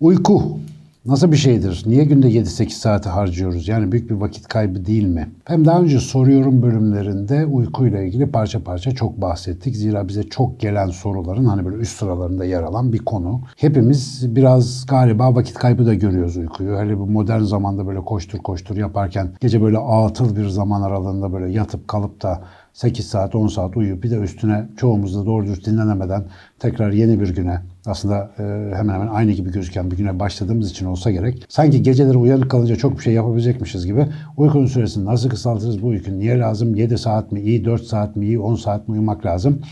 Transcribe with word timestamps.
Uyku 0.00 0.60
nasıl 1.06 1.32
bir 1.32 1.36
şeydir? 1.36 1.82
Niye 1.86 2.04
günde 2.04 2.28
7-8 2.28 2.70
saati 2.70 3.08
harcıyoruz? 3.08 3.68
Yani 3.68 3.92
büyük 3.92 4.10
bir 4.10 4.14
vakit 4.14 4.48
kaybı 4.48 4.86
değil 4.86 5.06
mi? 5.06 5.30
Hem 5.44 5.64
daha 5.64 5.80
önce 5.80 6.00
soruyorum 6.00 6.62
bölümlerinde 6.62 7.46
uykuyla 7.46 8.02
ilgili 8.02 8.30
parça 8.30 8.64
parça 8.64 8.90
çok 8.90 9.20
bahsettik. 9.20 9.76
Zira 9.76 10.08
bize 10.08 10.22
çok 10.22 10.60
gelen 10.60 10.88
soruların 10.88 11.44
hani 11.44 11.64
böyle 11.64 11.76
üst 11.76 11.98
sıralarında 11.98 12.44
yer 12.44 12.62
alan 12.62 12.92
bir 12.92 12.98
konu. 12.98 13.40
Hepimiz 13.56 14.36
biraz 14.36 14.86
galiba 14.86 15.34
vakit 15.34 15.54
kaybı 15.54 15.86
da 15.86 15.94
görüyoruz 15.94 16.36
uykuyu. 16.36 16.78
Hele 16.78 16.98
bu 16.98 17.06
modern 17.06 17.42
zamanda 17.42 17.86
böyle 17.86 18.00
koştur 18.00 18.38
koştur 18.38 18.76
yaparken 18.76 19.28
gece 19.40 19.62
böyle 19.62 19.78
atıl 19.78 20.36
bir 20.36 20.48
zaman 20.48 20.82
aralığında 20.82 21.32
böyle 21.32 21.52
yatıp 21.52 21.88
kalıp 21.88 22.22
da 22.22 22.42
8 22.72 23.06
saat 23.06 23.34
10 23.34 23.48
saat 23.48 23.76
uyuyup 23.76 24.02
bir 24.02 24.10
de 24.10 24.16
üstüne 24.16 24.68
çoğumuz 24.76 25.16
da 25.16 25.26
doğru 25.26 25.46
düz 25.46 25.66
dinlenemeden 25.66 26.24
tekrar 26.58 26.92
yeni 26.92 27.20
bir 27.20 27.34
güne 27.34 27.60
aslında 27.86 28.30
e, 28.38 28.42
hemen 28.76 28.94
hemen 28.94 29.06
aynı 29.06 29.32
gibi 29.32 29.52
gözüken 29.52 29.90
bir 29.90 29.96
güne 29.96 30.18
başladığımız 30.18 30.70
için 30.70 30.86
olsa 30.86 31.10
gerek. 31.10 31.44
Sanki 31.48 31.82
geceleri 31.82 32.16
uyanık 32.16 32.50
kalınca 32.50 32.76
çok 32.76 32.98
bir 32.98 33.02
şey 33.02 33.14
yapabilecekmişiz 33.14 33.86
gibi 33.86 34.06
uykunun 34.36 34.66
süresini 34.66 35.04
nasıl 35.04 35.28
kısaltırız 35.28 35.82
bu 35.82 35.86
uyku 35.86 36.18
niye 36.18 36.38
lazım? 36.38 36.74
7 36.74 36.98
saat 36.98 37.32
mi 37.32 37.40
iyi, 37.40 37.64
4 37.64 37.82
saat 37.82 38.16
mi 38.16 38.26
iyi, 38.26 38.40
10 38.40 38.54
saat 38.54 38.88
mi 38.88 38.92
uyumak 38.92 39.26
lazım? 39.26 39.62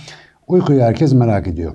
Uykuyu 0.47 0.81
herkes 0.81 1.13
merak 1.13 1.47
ediyor. 1.47 1.75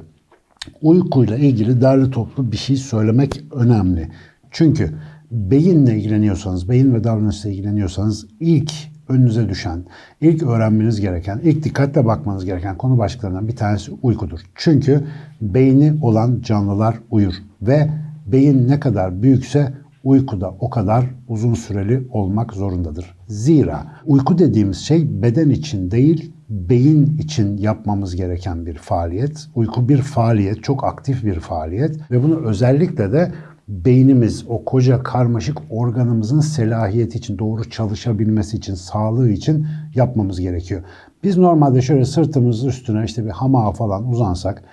Uykuyla 0.81 1.37
ilgili 1.37 1.81
derli 1.81 2.11
toplu 2.11 2.51
bir 2.51 2.57
şey 2.57 2.75
söylemek 2.75 3.43
önemli. 3.51 4.09
Çünkü 4.51 4.93
beyinle 5.31 5.97
ilgileniyorsanız, 5.97 6.69
beyin 6.69 6.93
ve 6.93 7.03
davranışla 7.03 7.49
ilgileniyorsanız 7.49 8.27
ilk 8.39 8.71
önünüze 9.09 9.49
düşen, 9.49 9.85
ilk 10.21 10.43
öğrenmeniz 10.43 11.01
gereken, 11.01 11.39
ilk 11.43 11.63
dikkatle 11.63 12.05
bakmanız 12.05 12.45
gereken 12.45 12.77
konu 12.77 12.97
başlıklarından 12.97 13.47
bir 13.47 13.55
tanesi 13.55 13.91
uykudur. 14.01 14.39
Çünkü 14.55 15.03
beyni 15.41 15.93
olan 16.01 16.41
canlılar 16.41 16.99
uyur 17.11 17.33
ve 17.61 17.89
beyin 18.25 18.67
ne 18.67 18.79
kadar 18.79 19.21
büyükse 19.21 19.73
uykuda 20.03 20.51
o 20.59 20.69
kadar 20.69 21.05
uzun 21.27 21.53
süreli 21.53 22.07
olmak 22.11 22.53
zorundadır. 22.53 23.15
Zira 23.27 23.87
uyku 24.05 24.37
dediğimiz 24.37 24.77
şey 24.77 25.21
beden 25.21 25.49
için 25.49 25.91
değil, 25.91 26.33
beyin 26.49 27.17
için 27.17 27.57
yapmamız 27.57 28.15
gereken 28.15 28.65
bir 28.65 28.75
faaliyet. 28.75 29.47
Uyku 29.55 29.89
bir 29.89 29.97
faaliyet, 29.97 30.63
çok 30.63 30.83
aktif 30.83 31.23
bir 31.25 31.39
faaliyet 31.39 32.11
ve 32.11 32.23
bunu 32.23 32.45
özellikle 32.45 33.11
de 33.11 33.31
beynimiz, 33.67 34.45
o 34.49 34.65
koca 34.65 35.03
karmaşık 35.03 35.57
organımızın 35.69 36.39
selahiyeti 36.39 37.17
için, 37.17 37.37
doğru 37.37 37.69
çalışabilmesi 37.69 38.57
için, 38.57 38.73
sağlığı 38.73 39.29
için 39.29 39.67
yapmamız 39.95 40.39
gerekiyor. 40.39 40.81
Biz 41.23 41.37
normalde 41.37 41.81
şöyle 41.81 42.05
sırtımız 42.05 42.65
üstüne 42.65 43.05
işte 43.05 43.25
bir 43.25 43.29
hamağa 43.29 43.71
falan 43.71 44.09
uzansak, 44.09 44.63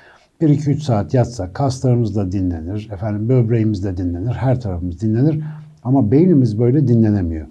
1-2-3 0.41 0.81
saat 0.81 1.15
yatsak 1.15 1.55
kaslarımız 1.55 2.17
da 2.17 2.33
dinlenir, 2.33 2.91
efendim 2.92 3.28
böbreğimiz 3.28 3.84
de 3.84 3.97
dinlenir, 3.97 4.34
her 4.34 4.61
tarafımız 4.61 5.00
dinlenir. 5.00 5.41
Ama 5.84 6.11
beynimiz 6.11 6.59
böyle 6.59 6.89
dinlenemiyor. 6.89 7.47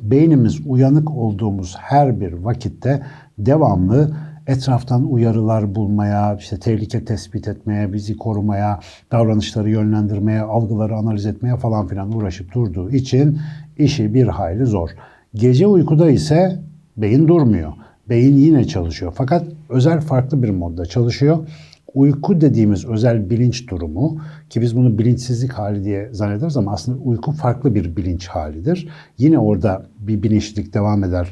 Beynimiz 0.00 0.60
uyanık 0.66 1.10
olduğumuz 1.10 1.76
her 1.78 2.20
bir 2.20 2.32
vakitte 2.32 3.02
devamlı 3.38 4.16
etraftan 4.48 5.12
uyarılar 5.12 5.74
bulmaya, 5.74 6.36
işte 6.36 6.58
tehlike 6.58 7.04
tespit 7.04 7.48
etmeye, 7.48 7.92
bizi 7.92 8.16
korumaya, 8.16 8.80
davranışları 9.12 9.70
yönlendirmeye, 9.70 10.40
algıları 10.40 10.96
analiz 10.96 11.26
etmeye 11.26 11.56
falan 11.56 11.86
filan 11.86 12.12
uğraşıp 12.12 12.54
durduğu 12.54 12.90
için 12.90 13.38
işi 13.78 14.14
bir 14.14 14.26
hayli 14.26 14.66
zor. 14.66 14.90
Gece 15.34 15.66
uykuda 15.66 16.10
ise 16.10 16.60
beyin 16.96 17.28
durmuyor. 17.28 17.72
Beyin 18.08 18.36
yine 18.36 18.64
çalışıyor. 18.64 19.12
Fakat 19.16 19.46
özel 19.68 20.00
farklı 20.00 20.42
bir 20.42 20.50
modda 20.50 20.86
çalışıyor. 20.86 21.48
Uyku 21.94 22.40
dediğimiz 22.40 22.84
özel 22.84 23.30
bilinç 23.30 23.70
durumu 23.70 24.20
ki 24.50 24.60
biz 24.60 24.76
bunu 24.76 24.98
bilinçsizlik 24.98 25.52
hali 25.52 25.84
diye 25.84 26.08
zannederiz 26.12 26.56
ama 26.56 26.72
aslında 26.72 26.98
uyku 26.98 27.32
farklı 27.32 27.74
bir 27.74 27.96
bilinç 27.96 28.26
halidir. 28.26 28.88
Yine 29.18 29.38
orada 29.38 29.86
bir 29.98 30.22
bilinçlik 30.22 30.74
devam 30.74 31.04
eder. 31.04 31.28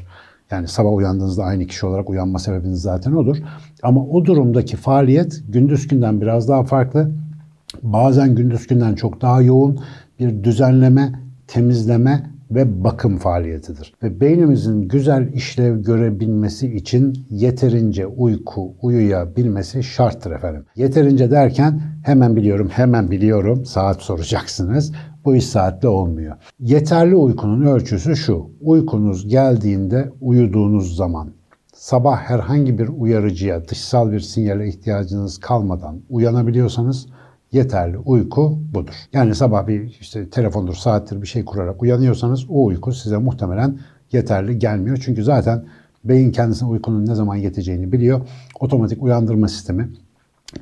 Yani 0.51 0.67
sabah 0.67 0.93
uyandığınızda 0.93 1.43
aynı 1.43 1.65
kişi 1.65 1.85
olarak 1.85 2.09
uyanma 2.09 2.39
sebebiniz 2.39 2.81
zaten 2.81 3.11
odur. 3.11 3.37
Ama 3.83 4.05
o 4.05 4.25
durumdaki 4.25 4.77
faaliyet 4.77 5.43
gündüz 5.49 5.87
günden 5.87 6.21
biraz 6.21 6.49
daha 6.49 6.63
farklı. 6.63 7.11
Bazen 7.83 8.35
gündüz 8.35 8.67
günden 8.67 8.95
çok 8.95 9.21
daha 9.21 9.41
yoğun 9.41 9.79
bir 10.19 10.43
düzenleme, 10.43 11.11
temizleme 11.47 12.37
ve 12.51 12.83
bakım 12.83 13.17
faaliyetidir. 13.17 13.93
Ve 14.03 14.21
beynimizin 14.21 14.87
güzel 14.87 15.33
işlev 15.33 15.83
görebilmesi 15.83 16.75
için 16.75 17.25
yeterince 17.29 18.07
uyku 18.07 18.73
uyuyabilmesi 18.81 19.83
şarttır 19.83 20.31
efendim. 20.31 20.65
Yeterince 20.75 21.31
derken 21.31 21.81
hemen 22.03 22.35
biliyorum, 22.35 22.69
hemen 22.71 23.11
biliyorum 23.11 23.65
saat 23.65 24.01
soracaksınız. 24.01 24.93
Bu 25.27 25.35
iş 25.35 25.45
saatte 25.45 25.87
olmuyor. 25.87 26.35
Yeterli 26.59 27.15
uykunun 27.15 27.65
ölçüsü 27.65 28.15
şu. 28.15 28.49
Uykunuz 28.61 29.27
geldiğinde 29.27 30.11
uyuduğunuz 30.21 30.95
zaman 30.95 31.29
sabah 31.73 32.17
herhangi 32.17 32.79
bir 32.79 32.87
uyarıcıya, 32.87 33.67
dışsal 33.67 34.11
bir 34.11 34.19
sinyale 34.19 34.67
ihtiyacınız 34.67 35.37
kalmadan 35.37 36.01
uyanabiliyorsanız 36.09 37.07
yeterli 37.51 37.97
uyku 37.97 38.59
budur. 38.73 38.93
Yani 39.13 39.35
sabah 39.35 39.67
bir 39.67 39.97
işte 40.01 40.29
telefondur, 40.29 40.73
saattir 40.73 41.21
bir 41.21 41.27
şey 41.27 41.45
kurarak 41.45 41.81
uyanıyorsanız 41.81 42.45
o 42.49 42.65
uyku 42.65 42.93
size 42.93 43.17
muhtemelen 43.17 43.79
yeterli 44.11 44.59
gelmiyor. 44.59 44.97
Çünkü 45.05 45.23
zaten 45.23 45.65
beyin 46.03 46.31
kendisine 46.31 46.69
uykunun 46.69 47.05
ne 47.05 47.15
zaman 47.15 47.35
yeteceğini 47.35 47.91
biliyor. 47.91 48.21
Otomatik 48.59 49.03
uyandırma 49.03 49.47
sistemi 49.47 49.89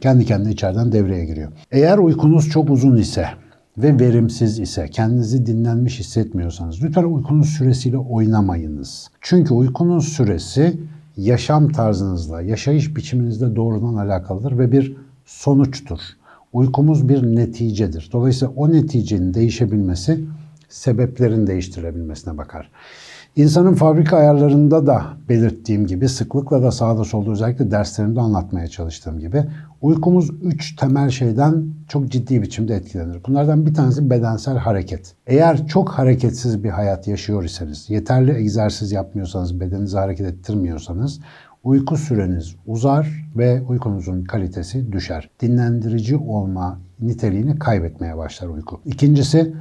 kendi 0.02 0.26
kendine 0.26 0.52
içeriden 0.52 0.92
devreye 0.92 1.26
giriyor. 1.26 1.52
Eğer 1.72 1.98
uykunuz 1.98 2.50
çok 2.50 2.70
uzun 2.70 2.98
ise 2.98 3.28
ve 3.78 4.00
verimsiz 4.00 4.60
ise, 4.60 4.88
kendinizi 4.90 5.46
dinlenmiş 5.46 6.00
hissetmiyorsanız 6.00 6.84
lütfen 6.84 7.04
uykunun 7.04 7.42
süresiyle 7.42 7.98
oynamayınız. 7.98 9.10
Çünkü 9.22 9.54
uykunun 9.54 10.00
süresi 10.00 10.80
yaşam 11.18 11.70
tarzınızla, 11.70 12.42
yaşayış 12.42 12.96
biçiminizle 12.96 13.56
doğrudan 13.56 13.96
alakalıdır 13.96 14.58
ve 14.58 14.72
bir 14.72 14.98
sonuçtur. 15.26 16.00
Uykumuz 16.54 17.10
bir 17.10 17.36
neticedir. 17.36 18.10
Dolayısıyla 18.14 18.54
o 18.56 18.72
neticenin 18.72 19.34
değişebilmesi 19.34 20.26
sebeplerin 20.70 21.48
değiştirilebilmesine 21.48 22.38
bakar. 22.38 22.72
İnsanın 23.36 23.74
fabrika 23.74 24.18
ayarlarında 24.18 24.88
da 24.88 25.04
belirttiğim 25.30 25.88
gibi 25.88 26.10
sıklıkla 26.10 26.64
da 26.64 26.72
sağda 26.72 27.04
solda 27.04 27.32
özellikle 27.32 27.72
derslerimde 27.72 28.22
anlatmaya 28.22 28.68
çalıştığım 28.68 29.20
gibi 29.20 29.44
uykumuz 29.82 30.30
üç 30.42 30.76
temel 30.76 31.10
şeyden 31.10 31.66
çok 31.88 32.10
ciddi 32.10 32.42
biçimde 32.42 32.76
etkilenir. 32.76 33.22
Bunlardan 33.28 33.66
bir 33.66 33.74
tanesi 33.74 34.10
bedensel 34.10 34.58
hareket. 34.58 35.16
Eğer 35.28 35.68
çok 35.68 35.90
hareketsiz 35.90 36.64
bir 36.64 36.70
hayat 36.70 37.08
yaşıyor 37.08 37.44
iseniz, 37.44 37.90
yeterli 37.90 38.32
egzersiz 38.32 38.92
yapmıyorsanız, 38.92 39.60
bedeninizi 39.60 39.98
hareket 39.98 40.28
ettirmiyorsanız 40.28 41.20
uyku 41.64 41.98
süreniz 41.98 42.56
uzar 42.68 43.30
ve 43.36 43.62
uykunuzun 43.62 44.24
kalitesi 44.24 44.92
düşer. 44.92 45.30
Dinlendirici 45.42 46.18
olma 46.18 46.80
niteliğini 47.02 47.60
kaybetmeye 47.60 48.18
başlar 48.18 48.48
uyku. 48.48 48.82
İkincisi 48.86 49.54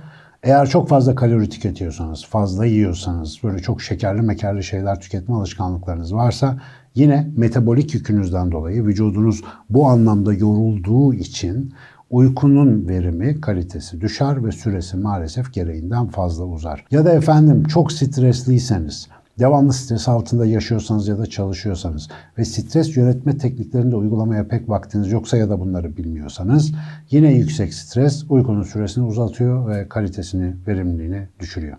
eğer 0.43 0.67
çok 0.67 0.89
fazla 0.89 1.15
kalori 1.15 1.49
tüketiyorsanız, 1.49 2.25
fazla 2.25 2.67
yiyorsanız, 2.67 3.39
böyle 3.45 3.59
çok 3.59 3.83
şekerli 3.83 4.23
mekerli 4.23 4.65
şeyler 4.65 5.01
tüketme 5.01 5.35
alışkanlıklarınız 5.35 6.15
varsa 6.15 6.59
yine 6.95 7.31
metabolik 7.37 7.95
yükünüzden 7.95 8.53
dolayı 8.53 8.87
vücudunuz 8.87 9.43
bu 9.71 9.87
anlamda 9.87 10.33
yorulduğu 10.33 11.15
için 11.15 11.75
uykunun 12.11 12.89
verimi, 12.89 13.41
kalitesi 13.41 14.01
düşer 14.01 14.45
ve 14.45 14.53
süresi 14.53 14.97
maalesef 14.97 15.53
gereğinden 15.53 16.07
fazla 16.07 16.45
uzar. 16.45 16.85
Ya 16.91 17.05
da 17.05 17.13
efendim 17.13 17.65
çok 17.65 17.93
stresliyseniz, 17.93 19.09
devamlı 19.39 19.73
stres 19.73 20.09
altında 20.09 20.47
yaşıyorsanız 20.47 21.09
ya 21.09 21.19
da 21.19 21.27
çalışıyorsanız 21.27 22.09
ve 22.39 22.45
stres 22.45 22.97
yönetme 22.97 23.39
tekniklerini 23.39 23.91
de 23.91 23.97
uygulamaya 23.97 24.49
pek 24.49 24.69
vaktiniz 24.69 25.13
yoksa 25.13 25.37
ya 25.37 25.51
da 25.51 25.61
bunları 25.61 25.97
bilmiyorsanız 25.97 26.73
yine 27.11 27.33
yüksek 27.33 27.75
stres 27.75 28.25
uykunun 28.29 28.63
süresini 28.63 29.05
uzatıyor 29.05 29.69
ve 29.69 29.89
kalitesini, 29.89 30.55
verimliliğini 30.67 31.29
düşürüyor. 31.41 31.77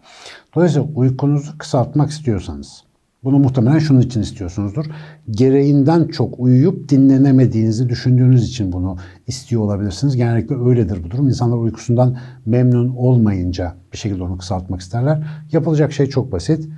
Dolayısıyla 0.56 0.88
uykunuzu 0.96 1.58
kısaltmak 1.58 2.10
istiyorsanız 2.10 2.84
bunu 3.26 3.40
muhtemelen 3.40 3.80
şunun 3.80 4.02
için 4.02 4.22
istiyorsunuzdur. 4.22 4.86
Gereğinden 5.32 6.08
çok 6.08 6.40
uyuyup 6.40 6.90
dinlenemediğinizi 6.90 7.90
düşündüğünüz 7.90 8.50
için 8.50 8.72
bunu 8.72 8.98
istiyor 9.28 9.62
olabilirsiniz. 9.62 10.16
Genellikle 10.16 10.56
öyledir 10.56 11.04
bu 11.04 11.12
durum. 11.12 11.28
İnsanlar 11.28 11.58
uykusundan 11.58 12.18
memnun 12.46 12.96
olmayınca 12.96 13.76
bir 13.94 13.98
şekilde 13.98 14.24
onu 14.24 14.38
kısaltmak 14.38 14.82
isterler. 14.82 15.28
Yapılacak 15.52 15.94
şey 15.94 16.08
çok 16.08 16.32
basit 16.32 16.70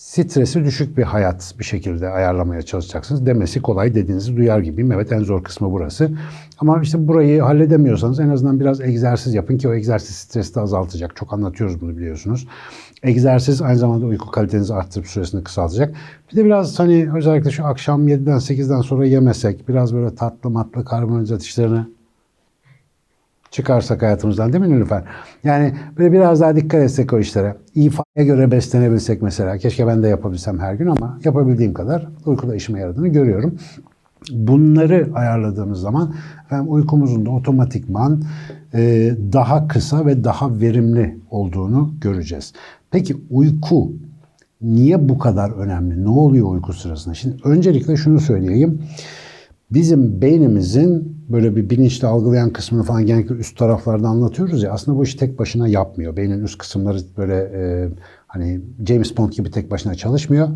stresi 0.00 0.64
düşük 0.64 0.98
bir 0.98 1.02
hayat 1.02 1.54
bir 1.58 1.64
şekilde 1.64 2.08
ayarlamaya 2.08 2.62
çalışacaksınız. 2.62 3.26
Demesi 3.26 3.62
kolay 3.62 3.94
dediğinizi 3.94 4.36
duyar 4.36 4.60
gibiyim. 4.60 4.92
Evet 4.92 5.12
en 5.12 5.20
zor 5.20 5.44
kısmı 5.44 5.70
burası. 5.70 6.10
Ama 6.58 6.82
işte 6.82 7.08
burayı 7.08 7.42
halledemiyorsanız 7.42 8.20
en 8.20 8.28
azından 8.28 8.60
biraz 8.60 8.80
egzersiz 8.80 9.34
yapın 9.34 9.58
ki 9.58 9.68
o 9.68 9.74
egzersiz 9.74 10.16
stresi 10.16 10.54
de 10.54 10.60
azaltacak. 10.60 11.16
Çok 11.16 11.32
anlatıyoruz 11.32 11.80
bunu 11.80 11.96
biliyorsunuz. 11.96 12.46
Egzersiz 13.02 13.62
aynı 13.62 13.78
zamanda 13.78 14.06
uyku 14.06 14.30
kalitenizi 14.30 14.74
arttırıp 14.74 15.06
süresini 15.06 15.44
kısaltacak. 15.44 15.94
Bir 16.32 16.36
de 16.36 16.44
biraz 16.44 16.78
hani 16.78 17.08
özellikle 17.16 17.50
şu 17.50 17.66
akşam 17.66 18.08
7'den 18.08 18.36
8'den 18.36 18.80
sonra 18.80 19.06
yemesek, 19.06 19.68
biraz 19.68 19.94
böyle 19.94 20.14
tatlı 20.14 20.50
matlı 20.50 20.84
karbonhidrat 20.84 21.42
işlerini 21.42 21.84
çıkarsak 23.50 24.02
hayatımızdan 24.02 24.52
değil 24.52 24.64
mi 24.64 24.70
Nilüfer? 24.70 25.04
Yani 25.44 25.74
böyle 25.98 26.12
biraz 26.12 26.40
daha 26.40 26.56
dikkat 26.56 26.82
etsek 26.82 27.12
o 27.12 27.18
işlere. 27.18 27.56
İfaya 27.74 28.26
göre 28.26 28.50
beslenebilsek 28.50 29.22
mesela. 29.22 29.58
Keşke 29.58 29.86
ben 29.86 30.02
de 30.02 30.08
yapabilsem 30.08 30.58
her 30.58 30.74
gün 30.74 30.86
ama 30.86 31.18
yapabildiğim 31.24 31.74
kadar 31.74 32.08
uykuda 32.26 32.54
işime 32.54 32.80
yaradığını 32.80 33.08
görüyorum. 33.08 33.58
Bunları 34.30 35.08
ayarladığımız 35.14 35.80
zaman 35.80 36.14
efendim, 36.46 36.72
uykumuzun 36.72 37.26
da 37.26 37.30
otomatikman 37.30 38.22
e, 38.74 39.12
daha 39.32 39.68
kısa 39.68 40.06
ve 40.06 40.24
daha 40.24 40.60
verimli 40.60 41.18
olduğunu 41.30 41.94
göreceğiz. 42.00 42.52
Peki 42.90 43.16
uyku 43.30 43.92
niye 44.62 45.08
bu 45.08 45.18
kadar 45.18 45.50
önemli? 45.50 46.04
Ne 46.04 46.08
oluyor 46.08 46.52
uyku 46.52 46.72
sırasında? 46.72 47.14
Şimdi 47.14 47.36
öncelikle 47.44 47.96
şunu 47.96 48.20
söyleyeyim. 48.20 48.82
Bizim 49.70 50.22
beynimizin 50.22 51.16
böyle 51.28 51.56
bir 51.56 51.70
bilinçli 51.70 52.06
algılayan 52.06 52.50
kısmını 52.50 52.82
falan 52.82 53.06
genellikle 53.06 53.34
üst 53.34 53.58
taraflarda 53.58 54.08
anlatıyoruz 54.08 54.62
ya 54.62 54.72
aslında 54.72 54.98
bu 54.98 55.04
işi 55.04 55.16
tek 55.16 55.38
başına 55.38 55.68
yapmıyor. 55.68 56.16
Beynin 56.16 56.44
üst 56.44 56.58
kısımları 56.58 56.98
böyle 57.16 57.34
e, 57.34 57.88
hani 58.26 58.60
James 58.88 59.16
Bond 59.16 59.32
gibi 59.32 59.50
tek 59.50 59.70
başına 59.70 59.94
çalışmıyor. 59.94 60.48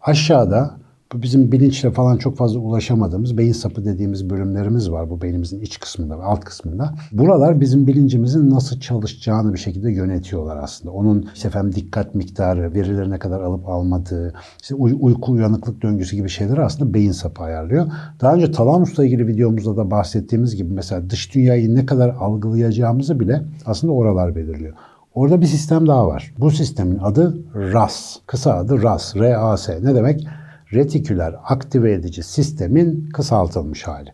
Aşağıda 0.00 0.76
bu 1.12 1.22
bizim 1.22 1.52
bilinçle 1.52 1.90
falan 1.90 2.16
çok 2.16 2.36
fazla 2.36 2.58
ulaşamadığımız 2.60 3.38
beyin 3.38 3.52
sapı 3.52 3.84
dediğimiz 3.84 4.30
bölümlerimiz 4.30 4.90
var 4.90 5.10
bu 5.10 5.22
beynimizin 5.22 5.60
iç 5.60 5.80
kısmında 5.80 6.18
ve 6.18 6.22
alt 6.22 6.44
kısmında. 6.44 6.94
Buralar 7.12 7.60
bizim 7.60 7.86
bilincimizin 7.86 8.50
nasıl 8.50 8.80
çalışacağını 8.80 9.54
bir 9.54 9.58
şekilde 9.58 9.92
yönetiyorlar 9.92 10.56
aslında. 10.56 10.92
Onun 10.92 11.28
işte 11.34 11.48
efendim 11.48 11.74
dikkat 11.74 12.14
miktarı, 12.14 12.74
verileri 12.74 13.10
ne 13.10 13.18
kadar 13.18 13.40
alıp 13.40 13.68
almadığı, 13.68 14.34
işte 14.62 14.74
uy- 14.74 14.96
uyku 15.00 15.32
uyanıklık 15.32 15.82
döngüsü 15.82 16.16
gibi 16.16 16.28
şeyleri 16.28 16.62
aslında 16.62 16.94
beyin 16.94 17.12
sapı 17.12 17.42
ayarlıyor. 17.42 17.86
Daha 18.20 18.34
önce 18.34 18.52
talamusla 18.52 19.04
ilgili 19.04 19.26
videomuzda 19.26 19.76
da 19.76 19.90
bahsettiğimiz 19.90 20.56
gibi 20.56 20.72
mesela 20.72 21.10
dış 21.10 21.34
dünyayı 21.34 21.74
ne 21.74 21.86
kadar 21.86 22.08
algılayacağımızı 22.08 23.20
bile 23.20 23.42
aslında 23.66 23.92
oralar 23.92 24.36
belirliyor. 24.36 24.74
Orada 25.14 25.40
bir 25.40 25.46
sistem 25.46 25.86
daha 25.86 26.06
var. 26.06 26.34
Bu 26.38 26.50
sistemin 26.50 26.98
adı 26.98 27.38
RAS. 27.54 28.16
Kısa 28.26 28.54
adı 28.54 28.82
RAS. 28.82 29.16
R-A-S. 29.16 29.78
Ne 29.82 29.94
demek? 29.94 30.26
Retiküler 30.72 31.34
aktive 31.44 31.92
edici 31.92 32.22
sistemin 32.22 33.08
kısaltılmış 33.12 33.82
hali. 33.82 34.10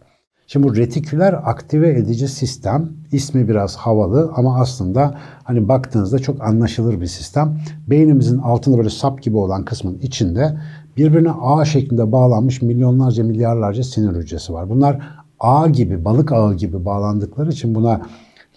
Şimdi 0.46 0.68
bu 0.68 0.76
retiküler 0.76 1.32
aktive 1.32 1.88
edici 1.98 2.28
sistem 2.28 2.92
ismi 3.12 3.48
biraz 3.48 3.76
havalı 3.76 4.32
ama 4.36 4.60
aslında 4.60 5.18
hani 5.44 5.68
baktığınızda 5.68 6.18
çok 6.18 6.42
anlaşılır 6.44 7.00
bir 7.00 7.06
sistem. 7.06 7.58
Beynimizin 7.86 8.38
altında 8.38 8.78
böyle 8.78 8.90
sap 8.90 9.22
gibi 9.22 9.36
olan 9.36 9.64
kısmın 9.64 9.98
içinde 9.98 10.56
birbirine 10.96 11.30
ağ 11.30 11.64
şeklinde 11.64 12.12
bağlanmış 12.12 12.62
milyonlarca 12.62 13.24
milyarlarca 13.24 13.82
sinir 13.82 14.16
hücresi 14.16 14.52
var. 14.52 14.70
Bunlar 14.70 15.02
ağ 15.40 15.68
gibi, 15.68 16.04
balık 16.04 16.32
ağı 16.32 16.54
gibi 16.54 16.84
bağlandıkları 16.84 17.50
için 17.50 17.74
buna 17.74 18.00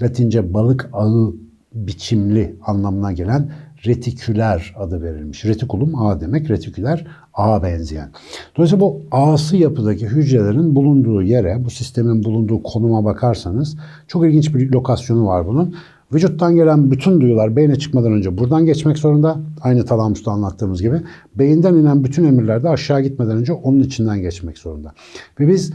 Latince 0.02 0.54
balık 0.54 0.90
ağı 0.94 1.34
biçimli 1.74 2.56
anlamına 2.66 3.12
gelen 3.12 3.52
retiküler 3.86 4.76
adı 4.78 5.02
verilmiş. 5.02 5.46
Retikulum 5.46 6.02
ağ 6.02 6.22
demek, 6.22 6.50
retiküler 6.50 7.08
ağa 7.34 7.64
benzeyen. 7.64 8.10
Dolayısıyla 8.58 8.82
bu 8.86 9.02
ağsı 9.12 9.58
yapıdaki 9.58 10.08
hücrelerin 10.08 10.76
bulunduğu 10.76 11.22
yere, 11.22 11.66
bu 11.66 11.70
sistemin 11.70 12.24
bulunduğu 12.24 12.64
konuma 12.64 13.06
bakarsanız 13.06 13.78
çok 14.08 14.26
ilginç 14.26 14.56
bir 14.56 14.72
lokasyonu 14.72 15.28
var 15.28 15.48
bunun. 15.48 15.76
Vücuttan 16.14 16.56
gelen 16.56 16.92
bütün 16.92 17.22
duyular 17.22 17.56
beyne 17.56 17.76
çıkmadan 17.76 18.12
önce 18.12 18.38
buradan 18.38 18.66
geçmek 18.66 18.98
zorunda. 18.98 19.40
Aynı 19.62 19.86
talamusta 19.86 20.32
anlattığımız 20.32 20.82
gibi. 20.82 21.02
Beyinden 21.36 21.74
inen 21.74 22.04
bütün 22.04 22.24
emirler 22.24 22.64
de 22.64 22.70
aşağı 22.70 23.02
gitmeden 23.02 23.38
önce 23.38 23.54
onun 23.54 23.80
içinden 23.80 24.22
geçmek 24.22 24.58
zorunda. 24.58 24.94
Ve 25.40 25.48
biz 25.48 25.74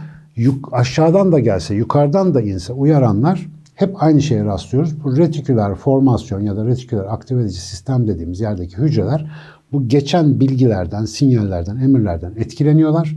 aşağıdan 0.72 1.32
da 1.32 1.38
gelse, 1.38 1.74
yukarıdan 1.74 2.34
da 2.34 2.42
inse 2.42 2.72
uyaranlar 2.72 3.46
hep 3.82 4.02
aynı 4.02 4.22
şeye 4.22 4.44
rastlıyoruz. 4.44 5.04
Bu 5.04 5.16
retiküler 5.16 5.74
formasyon 5.74 6.40
ya 6.40 6.56
da 6.56 6.66
retiküler 6.66 7.04
aktive 7.14 7.42
edici 7.42 7.60
sistem 7.60 8.08
dediğimiz 8.08 8.40
yerdeki 8.40 8.76
hücreler 8.76 9.30
bu 9.72 9.88
geçen 9.88 10.40
bilgilerden, 10.40 11.04
sinyallerden, 11.04 11.76
emirlerden 11.76 12.32
etkileniyorlar 12.36 13.16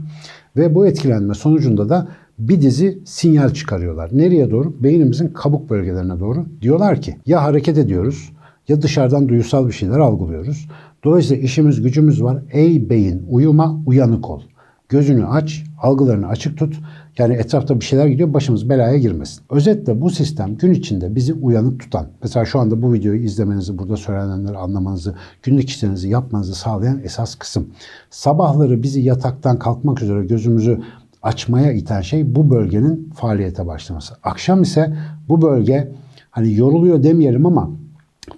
ve 0.56 0.74
bu 0.74 0.86
etkilenme 0.86 1.34
sonucunda 1.34 1.88
da 1.88 2.08
bir 2.38 2.60
dizi 2.60 2.98
sinyal 3.04 3.50
çıkarıyorlar. 3.50 4.10
Nereye 4.12 4.50
doğru? 4.50 4.82
Beynimizin 4.82 5.28
kabuk 5.28 5.70
bölgelerine 5.70 6.20
doğru. 6.20 6.46
Diyorlar 6.62 7.00
ki 7.00 7.16
ya 7.26 7.42
hareket 7.42 7.78
ediyoruz 7.78 8.32
ya 8.68 8.82
dışarıdan 8.82 9.28
duyusal 9.28 9.66
bir 9.66 9.72
şeyler 9.72 9.98
algılıyoruz. 9.98 10.68
Dolayısıyla 11.04 11.42
işimiz 11.42 11.82
gücümüz 11.82 12.22
var. 12.22 12.42
Ey 12.52 12.90
beyin 12.90 13.26
uyuma 13.30 13.82
uyanık 13.86 14.30
ol. 14.30 14.42
Gözünü 14.88 15.26
aç, 15.26 15.64
algılarını 15.82 16.26
açık 16.28 16.58
tut. 16.58 16.76
Yani 17.18 17.34
etrafta 17.34 17.80
bir 17.80 17.84
şeyler 17.84 18.06
gidiyor, 18.06 18.34
başımız 18.34 18.68
belaya 18.68 18.96
girmesin. 18.98 19.42
Özetle 19.50 20.00
bu 20.00 20.10
sistem 20.10 20.56
gün 20.56 20.72
içinde 20.74 21.14
bizi 21.14 21.34
uyanık 21.34 21.80
tutan, 21.80 22.06
mesela 22.22 22.44
şu 22.44 22.58
anda 22.58 22.82
bu 22.82 22.92
videoyu 22.92 23.22
izlemenizi, 23.22 23.78
burada 23.78 23.96
söylenenleri 23.96 24.56
anlamanızı, 24.56 25.14
günlük 25.42 25.68
işlerinizi 25.68 26.08
yapmanızı 26.08 26.54
sağlayan 26.54 27.00
esas 27.04 27.34
kısım. 27.34 27.68
Sabahları 28.10 28.82
bizi 28.82 29.00
yataktan 29.00 29.58
kalkmak 29.58 30.02
üzere 30.02 30.24
gözümüzü 30.24 30.80
açmaya 31.22 31.72
iten 31.72 32.00
şey 32.00 32.34
bu 32.34 32.50
bölgenin 32.50 33.10
faaliyete 33.14 33.66
başlaması. 33.66 34.14
Akşam 34.22 34.62
ise 34.62 34.96
bu 35.28 35.42
bölge 35.42 35.92
hani 36.30 36.54
yoruluyor 36.54 37.02
demeyelim 37.02 37.46
ama 37.46 37.70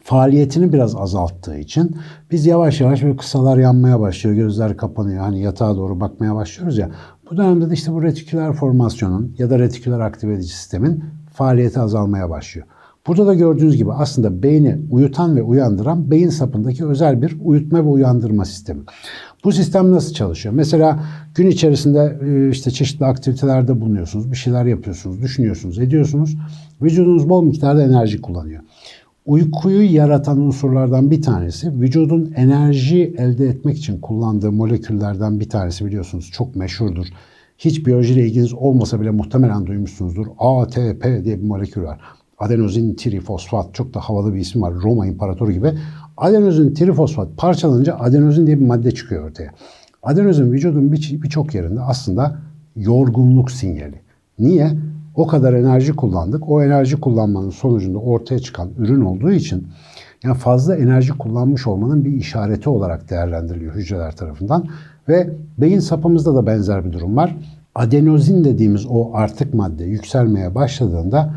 faaliyetini 0.03 0.73
biraz 0.73 0.97
azalttığı 0.97 1.59
için 1.59 1.97
biz 2.31 2.47
yavaş 2.47 2.81
yavaş 2.81 3.03
böyle 3.03 3.17
kısalar 3.17 3.59
yanmaya 3.59 4.01
başlıyor, 4.01 4.37
gözler 4.37 4.77
kapanıyor. 4.77 5.23
Hani 5.23 5.41
yatağa 5.41 5.77
doğru 5.77 6.01
bakmaya 6.01 6.35
başlıyoruz 6.35 6.79
ya. 6.79 6.91
Bu 7.31 7.37
dönemde 7.37 7.71
de 7.71 7.75
işte 7.75 7.93
bu 7.93 8.03
retiküler 8.03 8.53
formasyonun 8.53 9.35
ya 9.39 9.51
da 9.51 9.59
retiküler 9.59 10.01
aktive 10.01 10.35
edici 10.35 10.49
sistemin 10.49 11.05
faaliyeti 11.33 11.81
azalmaya 11.81 12.31
başlıyor. 12.31 12.67
Burada 13.07 13.27
da 13.27 13.35
gördüğünüz 13.35 13.77
gibi 13.77 13.93
aslında 13.93 14.43
beyni 14.43 14.79
uyutan 14.91 15.37
ve 15.37 15.43
uyandıran 15.43 16.11
beyin 16.11 16.29
sapındaki 16.29 16.87
özel 16.87 17.23
bir 17.23 17.37
uyutma 17.45 17.79
ve 17.79 17.89
uyandırma 17.89 18.45
sistemi. 18.45 18.81
Bu 19.45 19.53
sistem 19.53 19.93
nasıl 19.93 20.15
çalışıyor? 20.15 20.55
Mesela 20.55 21.01
gün 21.35 21.47
içerisinde 21.47 22.19
işte 22.51 22.71
çeşitli 22.71 23.07
aktivitelerde 23.07 23.81
bulunuyorsunuz, 23.81 24.33
bir 24.33 24.37
şeyler 24.37 24.65
yapıyorsunuz, 24.65 25.23
düşünüyorsunuz, 25.23 25.79
ediyorsunuz. 25.79 26.37
Vücudunuz 26.83 27.29
bol 27.29 27.45
miktarda 27.45 27.83
enerji 27.83 28.21
kullanıyor. 28.21 28.63
Uykuyu 29.29 29.95
yaratan 29.95 30.41
unsurlardan 30.41 31.11
bir 31.11 31.23
tanesi 31.23 31.81
vücudun 31.81 32.33
enerji 32.37 33.15
elde 33.19 33.49
etmek 33.49 33.79
için 33.79 34.01
kullandığı 34.01 34.53
moleküllerden 34.53 35.41
bir 35.41 35.49
tanesi 35.49 35.87
biliyorsunuz 35.87 36.31
çok 36.33 36.57
meşhurdur. 36.57 37.07
Hiç 37.59 37.87
biyolojiyle 37.87 38.27
ilginiz 38.27 38.55
olmasa 38.55 39.01
bile 39.01 39.11
muhtemelen 39.11 39.67
duymuşsunuzdur. 39.67 40.27
ATP 40.39 41.05
diye 41.25 41.39
bir 41.39 41.43
molekül 41.43 41.83
var. 41.83 42.01
Adenozin 42.39 42.95
trifosfat 42.95 43.75
çok 43.75 43.95
da 43.95 44.01
havalı 44.01 44.35
bir 44.35 44.41
isim 44.41 44.63
var. 44.63 44.75
Roma 44.75 45.07
İmparatoru 45.07 45.53
gibi. 45.53 45.73
Adenozin 46.17 46.75
trifosfat 46.75 47.29
parçalanınca 47.37 47.97
adenozin 47.99 48.47
diye 48.47 48.61
bir 48.61 48.67
madde 48.67 48.91
çıkıyor 48.91 49.31
ortaya. 49.31 49.51
Adenozin 50.03 50.53
vücudun 50.53 50.93
birçok 50.93 51.55
yerinde 51.55 51.81
aslında 51.81 52.39
yorgunluk 52.77 53.51
sinyali. 53.51 54.01
Niye? 54.39 54.71
O 55.19 55.27
kadar 55.27 55.53
enerji 55.53 55.93
kullandık. 55.93 56.49
O 56.49 56.63
enerji 56.63 57.01
kullanmanın 57.01 57.51
sonucunda 57.51 57.99
ortaya 57.99 58.39
çıkan 58.39 58.69
ürün 58.79 59.01
olduğu 59.01 59.31
için 59.31 59.69
yani 60.25 60.37
fazla 60.37 60.77
enerji 60.77 61.13
kullanmış 61.13 61.67
olmanın 61.67 62.05
bir 62.05 62.13
işareti 62.13 62.71
olarak 62.71 63.11
değerlendiriliyor 63.11 63.75
hücreler 63.75 64.17
tarafından. 64.17 64.67
Ve 65.09 65.31
beyin 65.59 65.81
sapımızda 65.81 66.35
da 66.35 66.47
benzer 66.47 66.85
bir 66.85 66.93
durum 66.93 67.17
var. 67.17 67.37
Adenozin 67.75 68.45
dediğimiz 68.45 68.87
o 68.91 69.11
artık 69.15 69.55
madde 69.55 69.85
yükselmeye 69.85 70.55
başladığında 70.55 71.35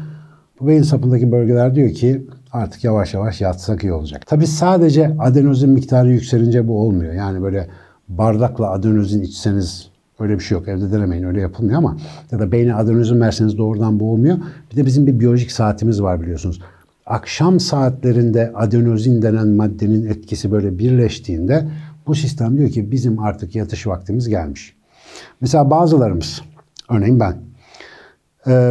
bu 0.60 0.68
beyin 0.68 0.84
sapındaki 0.84 1.32
bölgeler 1.32 1.76
diyor 1.76 1.90
ki 1.90 2.28
artık 2.52 2.84
yavaş 2.84 3.14
yavaş 3.14 3.42
yatsak 3.42 3.84
iyi 3.84 3.94
olacak. 3.94 4.28
Tabi 4.28 4.48
sadece 4.48 5.16
adenozin 5.20 5.70
miktarı 5.70 6.10
yükselince 6.10 6.68
bu 6.68 6.82
olmuyor. 6.82 7.14
Yani 7.14 7.42
böyle 7.42 7.68
bardakla 8.08 8.72
adenozin 8.72 9.22
içseniz 9.22 9.91
Öyle 10.22 10.34
bir 10.34 10.44
şey 10.44 10.58
yok. 10.58 10.68
Evde 10.68 10.92
denemeyin. 10.92 11.24
Öyle 11.24 11.42
yapılmıyor 11.42 11.78
ama 11.78 11.98
ya 12.32 12.40
da 12.40 12.52
beyne 12.52 12.76
adenozin 12.76 13.22
verseniz 13.22 13.58
doğrudan 13.58 14.00
bu 14.00 14.12
olmuyor. 14.12 14.38
Bir 14.72 14.76
de 14.78 14.86
bizim 14.86 15.08
bir 15.08 15.20
biyolojik 15.20 15.52
saatimiz 15.52 16.02
var 16.02 16.22
biliyorsunuz. 16.22 16.62
Akşam 17.06 17.60
saatlerinde 17.60 18.52
adenozin 18.56 19.22
denen 19.22 19.48
maddenin 19.48 20.06
etkisi 20.06 20.52
böyle 20.52 20.80
birleştiğinde 20.80 21.68
bu 22.08 22.16
sistem 22.16 22.58
diyor 22.58 22.70
ki 22.70 22.92
bizim 22.92 23.20
artık 23.20 23.56
yatış 23.56 23.88
vaktimiz 23.88 24.30
gelmiş. 24.30 24.76
Mesela 25.42 25.70
bazılarımız, 25.70 26.42
örneğin 26.90 27.20
ben, 27.20 27.36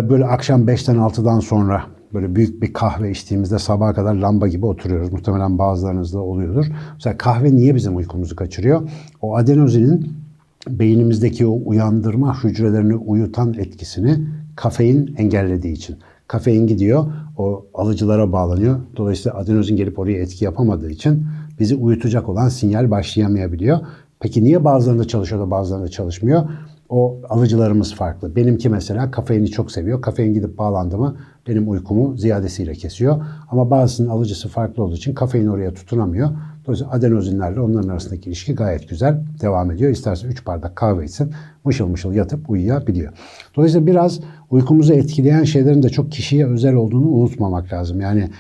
böyle 0.09 0.25
akşam 0.25 0.67
5'ten 0.67 0.97
6'dan 0.97 1.41
sonra 1.41 1.83
Böyle 2.15 2.37
büyük 2.37 2.63
bir 2.63 2.73
kahve 2.73 3.11
içtiğimizde 3.11 3.59
sabaha 3.59 3.95
kadar 3.95 4.15
lamba 4.15 4.49
gibi 4.49 4.67
oturuyoruz. 4.67 5.13
Muhtemelen 5.13 5.59
bazılarınızda 5.59 6.19
oluyordur. 6.19 6.67
Mesela 6.95 7.19
kahve 7.19 7.57
niye 7.57 7.75
bizim 7.75 7.97
uykumuzu 7.97 8.37
kaçırıyor? 8.37 8.91
O 9.23 9.37
adenozinin 9.37 10.13
beynimizdeki 10.69 11.47
o 11.47 11.61
uyandırma 11.65 12.45
hücrelerini 12.45 12.97
uyutan 12.97 13.55
etkisini 13.55 14.19
kafein 14.57 15.15
engellediği 15.17 15.73
için. 15.73 15.97
Kafein 16.29 16.67
gidiyor, 16.67 17.07
o 17.39 17.67
alıcılara 17.75 18.33
bağlanıyor. 18.33 18.81
Dolayısıyla 18.97 19.39
adenozin 19.39 19.77
gelip 19.77 19.99
oraya 19.99 20.19
etki 20.19 20.45
yapamadığı 20.45 20.91
için 20.91 21.27
bizi 21.59 21.77
uyutacak 21.77 22.29
olan 22.29 22.49
sinyal 22.49 22.91
başlayamayabiliyor. 22.91 23.79
Peki 24.21 24.45
niye 24.45 24.65
bazılarında 24.65 25.09
çalışıyor 25.09 25.41
da 25.41 25.51
bazılarında 25.51 25.89
çalışmıyor? 25.89 26.43
O 26.89 27.21
alıcılarımız 27.29 27.95
farklı. 27.95 28.37
Benimki 28.37 28.69
mesela 28.69 29.11
kafeini 29.11 29.51
çok 29.51 29.73
seviyor. 29.73 30.01
Kafein 30.03 30.35
gidip 30.35 30.59
bağlandı 30.59 30.99
mı 30.99 31.17
benim 31.49 31.71
uykumu 31.71 32.17
ziyadesiyle 32.17 32.73
kesiyor. 32.73 33.25
Ama 33.51 33.71
bazısının 33.71 34.09
alıcısı 34.09 34.49
farklı 34.49 34.83
olduğu 34.83 34.95
için 34.95 35.15
kafein 35.15 35.47
oraya 35.47 35.75
tutunamıyor. 35.75 36.31
Dolayısıyla 36.67 36.93
adenozinlerle 36.93 37.61
onların 37.61 37.89
arasındaki 37.89 38.29
ilişki 38.29 38.55
gayet 38.55 38.89
güzel 38.89 39.21
devam 39.43 39.71
ediyor. 39.71 39.91
İsterse 39.91 40.27
3 40.27 40.47
bardak 40.47 40.77
kahve 40.77 41.05
içsin 41.05 41.33
mışıl 41.65 41.87
mışıl 41.87 42.13
yatıp 42.13 42.51
uyuyabiliyor. 42.51 43.13
Dolayısıyla 43.57 43.87
biraz 43.87 44.21
uykumuzu 44.51 44.93
etkileyen 44.93 45.45
şeylerin 45.45 45.83
de 45.83 45.89
çok 45.89 46.13
kişiye 46.13 46.47
özel 46.47 46.75
olduğunu 46.75 47.09
unutmamak 47.09 47.73
lazım. 47.73 48.01
Yani 48.01 48.31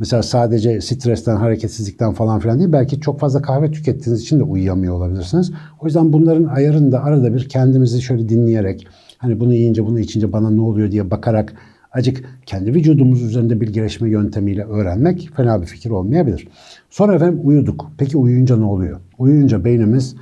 Mesela 0.00 0.22
sadece 0.22 0.80
stresten, 0.80 1.36
hareketsizlikten 1.36 2.12
falan 2.12 2.40
filan 2.40 2.58
değil. 2.58 2.72
Belki 2.72 3.00
çok 3.00 3.20
fazla 3.20 3.42
kahve 3.42 3.70
tükettiğiniz 3.70 4.22
için 4.22 4.38
de 4.38 4.42
uyuyamıyor 4.42 4.94
olabilirsiniz. 4.94 5.52
O 5.80 5.86
yüzden 5.86 6.12
bunların 6.12 6.44
ayarını 6.44 6.92
da 6.92 7.04
arada 7.04 7.34
bir 7.34 7.48
kendimizi 7.48 8.02
şöyle 8.02 8.28
dinleyerek 8.28 8.86
hani 9.18 9.40
bunu 9.40 9.54
yiyince 9.54 9.86
bunu 9.86 10.00
içince 10.00 10.32
bana 10.32 10.50
ne 10.50 10.60
oluyor 10.60 10.90
diye 10.90 11.10
bakarak 11.10 11.52
acık 11.92 12.24
kendi 12.46 12.74
vücudumuz 12.74 13.22
üzerinde 13.22 13.60
bilgileşme 13.60 14.10
yöntemiyle 14.10 14.64
öğrenmek 14.64 15.30
fena 15.36 15.62
bir 15.62 15.66
fikir 15.66 15.90
olmayabilir. 15.90 16.48
Sonra 16.90 17.14
efendim 17.14 17.40
uyuduk. 17.44 17.90
Peki 17.98 18.16
uyuyunca 18.16 18.56
ne 18.56 18.64
oluyor? 18.64 19.00
Uyuyunca 19.18 19.64
beynimiz 19.64 20.16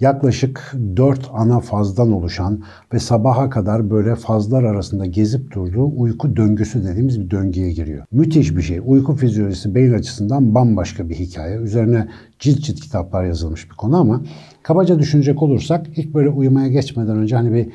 yaklaşık 0.00 0.74
4 0.96 1.30
ana 1.32 1.60
fazdan 1.60 2.12
oluşan 2.12 2.62
ve 2.92 2.98
sabaha 2.98 3.50
kadar 3.50 3.90
böyle 3.90 4.14
fazlar 4.14 4.64
arasında 4.64 5.06
gezip 5.06 5.52
durduğu 5.52 5.92
uyku 5.96 6.36
döngüsü 6.36 6.84
dediğimiz 6.84 7.20
bir 7.20 7.30
döngüye 7.30 7.72
giriyor. 7.72 8.04
Müthiş 8.12 8.56
bir 8.56 8.62
şey. 8.62 8.80
Uyku 8.84 9.16
fizyolojisi 9.16 9.74
beyin 9.74 9.92
açısından 9.92 10.54
bambaşka 10.54 11.08
bir 11.08 11.14
hikaye. 11.14 11.56
Üzerine 11.56 12.08
cilt 12.38 12.60
cilt 12.60 12.80
kitaplar 12.80 13.24
yazılmış 13.24 13.70
bir 13.70 13.76
konu 13.76 13.96
ama 13.96 14.22
kabaca 14.62 14.98
düşünecek 14.98 15.42
olursak 15.42 15.86
ilk 15.98 16.14
böyle 16.14 16.28
uyumaya 16.28 16.68
geçmeden 16.68 17.16
önce 17.16 17.36
hani 17.36 17.52
bir 17.52 17.68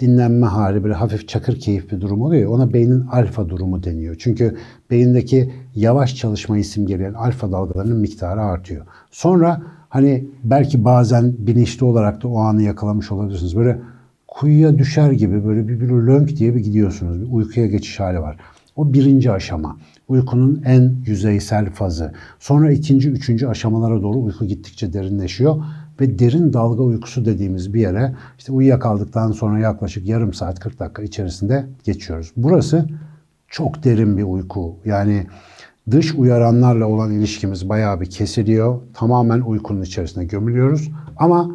dinlenme 0.00 0.46
hali 0.46 0.84
böyle 0.84 0.94
hafif 0.94 1.28
çakır 1.28 1.60
keyif 1.60 1.92
bir 1.92 2.00
durum 2.00 2.22
oluyor 2.22 2.42
ya 2.42 2.50
ona 2.50 2.72
beynin 2.72 3.00
alfa 3.00 3.48
durumu 3.48 3.84
deniyor. 3.84 4.16
Çünkü 4.18 4.56
beyindeki 4.90 5.50
yavaş 5.74 6.16
çalışmayı 6.16 6.64
simgeleyen 6.64 7.14
alfa 7.14 7.52
dalgalarının 7.52 8.00
miktarı 8.00 8.40
artıyor. 8.40 8.86
Sonra 9.10 9.62
Hani 9.94 10.24
belki 10.44 10.84
bazen 10.84 11.34
bilinçli 11.38 11.84
olarak 11.84 12.22
da 12.22 12.28
o 12.28 12.38
anı 12.38 12.62
yakalamış 12.62 13.12
olabilirsiniz. 13.12 13.56
Böyle 13.56 13.80
kuyuya 14.28 14.78
düşer 14.78 15.10
gibi 15.12 15.44
böyle 15.44 15.68
bir, 15.68 15.80
bir 15.80 15.88
lönk 15.88 16.36
diye 16.36 16.54
bir 16.54 16.60
gidiyorsunuz. 16.60 17.20
Bir 17.20 17.32
uykuya 17.32 17.66
geçiş 17.66 18.00
hali 18.00 18.20
var. 18.20 18.36
O 18.76 18.92
birinci 18.92 19.30
aşama. 19.30 19.76
Uykunun 20.08 20.62
en 20.64 20.94
yüzeysel 21.06 21.70
fazı. 21.70 22.12
Sonra 22.38 22.72
ikinci, 22.72 23.10
üçüncü 23.10 23.46
aşamalara 23.46 24.02
doğru 24.02 24.18
uyku 24.18 24.46
gittikçe 24.46 24.92
derinleşiyor. 24.92 25.64
Ve 26.00 26.18
derin 26.18 26.52
dalga 26.52 26.82
uykusu 26.82 27.24
dediğimiz 27.24 27.74
bir 27.74 27.80
yere 27.80 28.14
işte 28.38 28.52
uyuyakaldıktan 28.52 29.32
sonra 29.32 29.58
yaklaşık 29.58 30.08
yarım 30.08 30.32
saat 30.32 30.60
40 30.60 30.78
dakika 30.78 31.02
içerisinde 31.02 31.66
geçiyoruz. 31.84 32.32
Burası 32.36 32.88
çok 33.48 33.84
derin 33.84 34.16
bir 34.18 34.22
uyku. 34.22 34.76
Yani 34.84 35.26
Dış 35.90 36.14
uyaranlarla 36.14 36.86
olan 36.86 37.12
ilişkimiz 37.12 37.68
bayağı 37.68 38.00
bir 38.00 38.10
kesiliyor. 38.10 38.80
Tamamen 38.94 39.40
uykunun 39.40 39.82
içerisine 39.82 40.24
gömülüyoruz. 40.24 40.90
Ama 41.16 41.50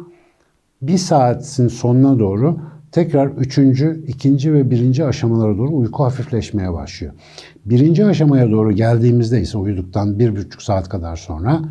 bir 0.82 0.98
saatin 0.98 1.68
sonuna 1.68 2.18
doğru 2.18 2.60
tekrar 2.92 3.26
üçüncü, 3.26 4.04
ikinci 4.06 4.54
ve 4.54 4.70
birinci 4.70 5.04
aşamalara 5.04 5.58
doğru 5.58 5.76
uyku 5.76 6.04
hafifleşmeye 6.04 6.72
başlıyor. 6.72 7.12
Birinci 7.64 8.04
aşamaya 8.04 8.50
doğru 8.50 8.72
geldiğimizde 8.72 9.40
ise 9.40 9.58
uyuduktan 9.58 10.18
bir 10.18 10.36
buçuk 10.36 10.62
saat 10.62 10.88
kadar 10.88 11.16
sonra 11.16 11.62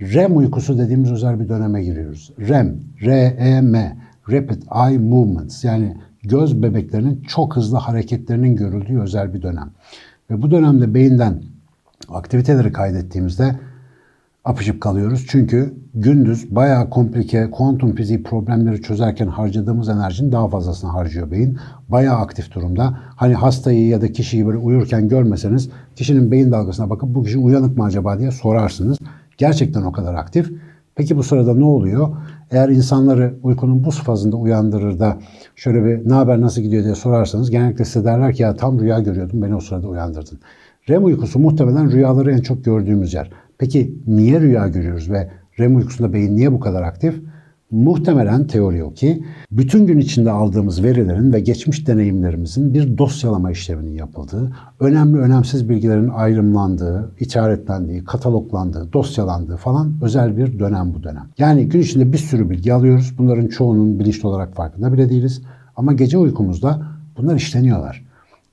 REM 0.00 0.36
uykusu 0.36 0.78
dediğimiz 0.78 1.12
özel 1.12 1.40
bir 1.40 1.48
döneme 1.48 1.84
giriyoruz. 1.84 2.32
REM, 2.40 2.80
R-E-M, 3.02 3.96
Rapid 4.30 4.62
Eye 4.88 4.98
Movements 4.98 5.64
yani 5.64 5.96
göz 6.22 6.62
bebeklerinin 6.62 7.22
çok 7.22 7.56
hızlı 7.56 7.78
hareketlerinin 7.78 8.56
görüldüğü 8.56 9.00
özel 9.00 9.34
bir 9.34 9.42
dönem. 9.42 9.70
Ve 10.30 10.42
bu 10.42 10.50
dönemde 10.50 10.94
beyinden 10.94 11.42
aktiviteleri 12.08 12.72
kaydettiğimizde 12.72 13.56
apışıp 14.44 14.80
kalıyoruz. 14.80 15.26
Çünkü 15.28 15.74
gündüz 15.94 16.54
bayağı 16.54 16.90
komplike 16.90 17.50
kuantum 17.50 17.94
fiziği 17.94 18.22
problemleri 18.22 18.82
çözerken 18.82 19.26
harcadığımız 19.26 19.88
enerjinin 19.88 20.32
daha 20.32 20.48
fazlasını 20.48 20.90
harcıyor 20.90 21.30
beyin. 21.30 21.58
Bayağı 21.88 22.16
aktif 22.16 22.54
durumda. 22.54 22.98
Hani 23.16 23.34
hastayı 23.34 23.88
ya 23.88 24.00
da 24.00 24.12
kişiyi 24.12 24.46
böyle 24.46 24.58
uyurken 24.58 25.08
görmeseniz 25.08 25.70
kişinin 25.96 26.30
beyin 26.30 26.52
dalgasına 26.52 26.90
bakıp 26.90 27.14
bu 27.14 27.22
kişi 27.22 27.38
uyanık 27.38 27.78
mı 27.78 27.84
acaba 27.84 28.18
diye 28.18 28.30
sorarsınız. 28.30 28.98
Gerçekten 29.38 29.82
o 29.82 29.92
kadar 29.92 30.14
aktif. 30.14 30.52
Peki 30.94 31.16
bu 31.16 31.22
sırada 31.22 31.54
ne 31.54 31.64
oluyor? 31.64 32.16
Eğer 32.50 32.68
insanları 32.68 33.34
uykunun 33.42 33.84
bu 33.84 33.90
fazında 33.90 34.36
uyandırır 34.36 34.98
da 34.98 35.18
şöyle 35.56 35.84
bir 35.84 36.08
ne 36.08 36.14
haber 36.14 36.40
nasıl 36.40 36.62
gidiyor 36.62 36.84
diye 36.84 36.94
sorarsanız 36.94 37.50
genellikle 37.50 37.84
size 37.84 38.04
derler 38.04 38.34
ki 38.34 38.42
ya 38.42 38.56
tam 38.56 38.80
rüya 38.80 38.98
görüyordum 38.98 39.42
beni 39.42 39.54
o 39.54 39.60
sırada 39.60 39.88
uyandırdın. 39.88 40.38
REM 40.88 41.04
uykusu 41.04 41.38
muhtemelen 41.38 41.92
rüyaları 41.92 42.32
en 42.32 42.40
çok 42.40 42.64
gördüğümüz 42.64 43.14
yer. 43.14 43.30
Peki 43.58 43.98
niye 44.06 44.40
rüya 44.40 44.68
görüyoruz 44.68 45.10
ve 45.10 45.30
REM 45.60 45.76
uykusunda 45.76 46.12
beyin 46.12 46.36
niye 46.36 46.52
bu 46.52 46.60
kadar 46.60 46.82
aktif? 46.82 47.20
Muhtemelen 47.74 48.46
teori 48.46 48.84
o 48.84 48.94
ki 48.94 49.24
bütün 49.50 49.86
gün 49.86 49.98
içinde 49.98 50.30
aldığımız 50.30 50.82
verilerin 50.82 51.32
ve 51.32 51.40
geçmiş 51.40 51.86
deneyimlerimizin 51.86 52.74
bir 52.74 52.98
dosyalama 52.98 53.50
işleminin 53.50 53.94
yapıldığı, 53.94 54.52
önemli 54.80 55.18
önemsiz 55.18 55.68
bilgilerin 55.68 56.08
ayrımlandığı, 56.08 57.12
işaretlendiği, 57.20 58.04
kataloglandığı, 58.04 58.92
dosyalandığı 58.92 59.56
falan 59.56 59.94
özel 60.02 60.36
bir 60.36 60.58
dönem 60.58 60.94
bu 60.94 61.02
dönem. 61.02 61.28
Yani 61.38 61.68
gün 61.68 61.80
içinde 61.80 62.12
bir 62.12 62.18
sürü 62.18 62.50
bilgi 62.50 62.72
alıyoruz. 62.72 63.14
Bunların 63.18 63.46
çoğunun 63.46 63.98
bilinçli 63.98 64.28
olarak 64.28 64.54
farkında 64.54 64.92
bile 64.92 65.08
değiliz. 65.08 65.42
Ama 65.76 65.92
gece 65.92 66.18
uykumuzda 66.18 66.82
bunlar 67.16 67.34
işleniyorlar. 67.34 68.04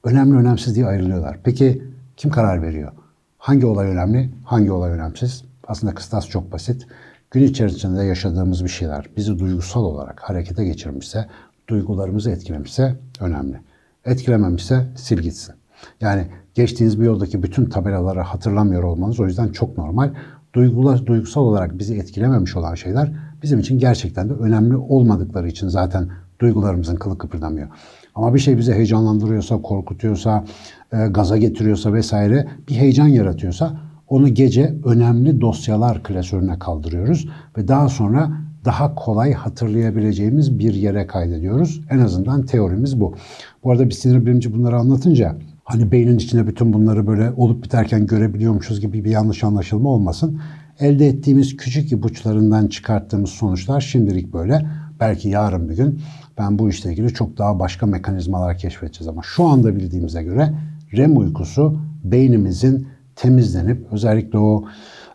Önemli 0.04 0.38
önemsiz 0.38 0.76
diye 0.76 0.86
ayrılıyorlar. 0.86 1.38
Peki 1.44 1.84
kim 2.18 2.32
karar 2.32 2.62
veriyor? 2.62 2.92
Hangi 3.38 3.66
olay 3.66 3.88
önemli, 3.88 4.30
hangi 4.44 4.72
olay 4.72 4.92
önemsiz? 4.92 5.44
Aslında 5.68 5.94
kıstas 5.94 6.28
çok 6.28 6.52
basit. 6.52 6.88
Gün 7.32 7.44
içerisinde 7.44 8.04
yaşadığımız 8.04 8.64
bir 8.64 8.70
şeyler 8.70 9.10
bizi 9.18 9.40
duygusal 9.40 9.84
olarak 9.84 10.20
harekete 10.20 10.66
geçirmişse, 10.66 11.26
duygularımızı 11.70 12.32
etkilemişse 12.32 12.96
önemli. 13.20 13.60
Etkilememişse 14.06 14.88
sil 15.04 15.20
gitsin. 15.20 15.56
Yani 16.02 16.28
geçtiğiniz 16.54 17.00
bir 17.00 17.06
yoldaki 17.06 17.44
bütün 17.44 17.66
tabelaları 17.66 18.20
hatırlamıyor 18.20 18.84
olmanız 18.84 19.20
o 19.20 19.26
yüzden 19.26 19.48
çok 19.48 19.78
normal. 19.78 20.14
Duygular, 20.54 21.06
duygusal 21.06 21.42
olarak 21.42 21.80
bizi 21.80 21.96
etkilememiş 21.96 22.56
olan 22.56 22.76
şeyler 22.76 23.12
bizim 23.44 23.60
için 23.60 23.80
gerçekten 23.80 24.30
de 24.30 24.34
önemli 24.34 24.78
olmadıkları 24.78 25.48
için 25.48 25.68
zaten 25.68 26.10
duygularımızın 26.42 26.96
kılı 26.96 27.18
kıpırdamıyor. 27.18 27.68
Ama 28.16 28.34
bir 28.34 28.40
şey 28.40 28.58
bizi 28.58 28.74
heyecanlandırıyorsa, 28.74 29.62
korkutuyorsa, 29.62 30.46
e, 30.94 31.08
gaza 31.08 31.38
getiriyorsa 31.38 31.94
vesaire 31.94 32.48
bir 32.70 32.76
heyecan 32.76 33.08
yaratıyorsa 33.08 33.91
onu 34.12 34.34
gece 34.34 34.76
önemli 34.86 35.42
dosyalar 35.42 36.04
klasörüne 36.04 36.60
kaldırıyoruz 36.60 37.28
ve 37.58 37.68
daha 37.68 37.90
sonra 37.90 38.32
daha 38.66 38.96
kolay 38.96 39.34
hatırlayabileceğimiz 39.34 40.60
bir 40.60 40.74
yere 40.74 41.08
kaydediyoruz. 41.08 41.82
En 41.90 42.00
azından 42.00 42.46
teorimiz 42.46 43.00
bu. 43.00 43.16
Bu 43.64 43.72
arada 43.72 43.86
bir 43.86 43.94
sinir 43.94 44.26
bilimci 44.26 44.54
bunları 44.54 44.78
anlatınca 44.78 45.38
hani 45.64 45.92
beynin 45.92 46.18
içinde 46.18 46.48
bütün 46.48 46.74
bunları 46.74 47.08
böyle 47.08 47.32
olup 47.38 47.64
biterken 47.64 48.06
görebiliyormuşuz 48.06 48.82
gibi 48.82 49.04
bir 49.04 49.10
yanlış 49.10 49.44
anlaşılma 49.44 49.90
olmasın. 49.90 50.42
Elde 50.80 51.08
ettiğimiz 51.08 51.58
küçük 51.58 51.92
ipuçlarından 51.92 52.68
çıkarttığımız 52.68 53.30
sonuçlar 53.30 53.82
şimdilik 53.82 54.34
böyle. 54.34 54.66
Belki 55.00 55.30
yarın 55.30 55.70
bir 55.70 55.78
gün 55.78 56.00
ben 56.38 56.60
bu 56.60 56.70
işle 56.70 56.92
ilgili 56.92 57.14
çok 57.14 57.38
daha 57.38 57.60
başka 57.60 57.86
mekanizmalar 57.86 58.58
keşfedeceğiz 58.58 59.08
ama 59.08 59.22
şu 59.24 59.44
anda 59.44 59.76
bildiğimize 59.76 60.24
göre 60.24 60.54
REM 60.94 61.18
uykusu 61.18 61.80
beynimizin 62.04 62.88
temizlenip 63.22 63.88
özellikle 63.92 64.38
o 64.38 64.64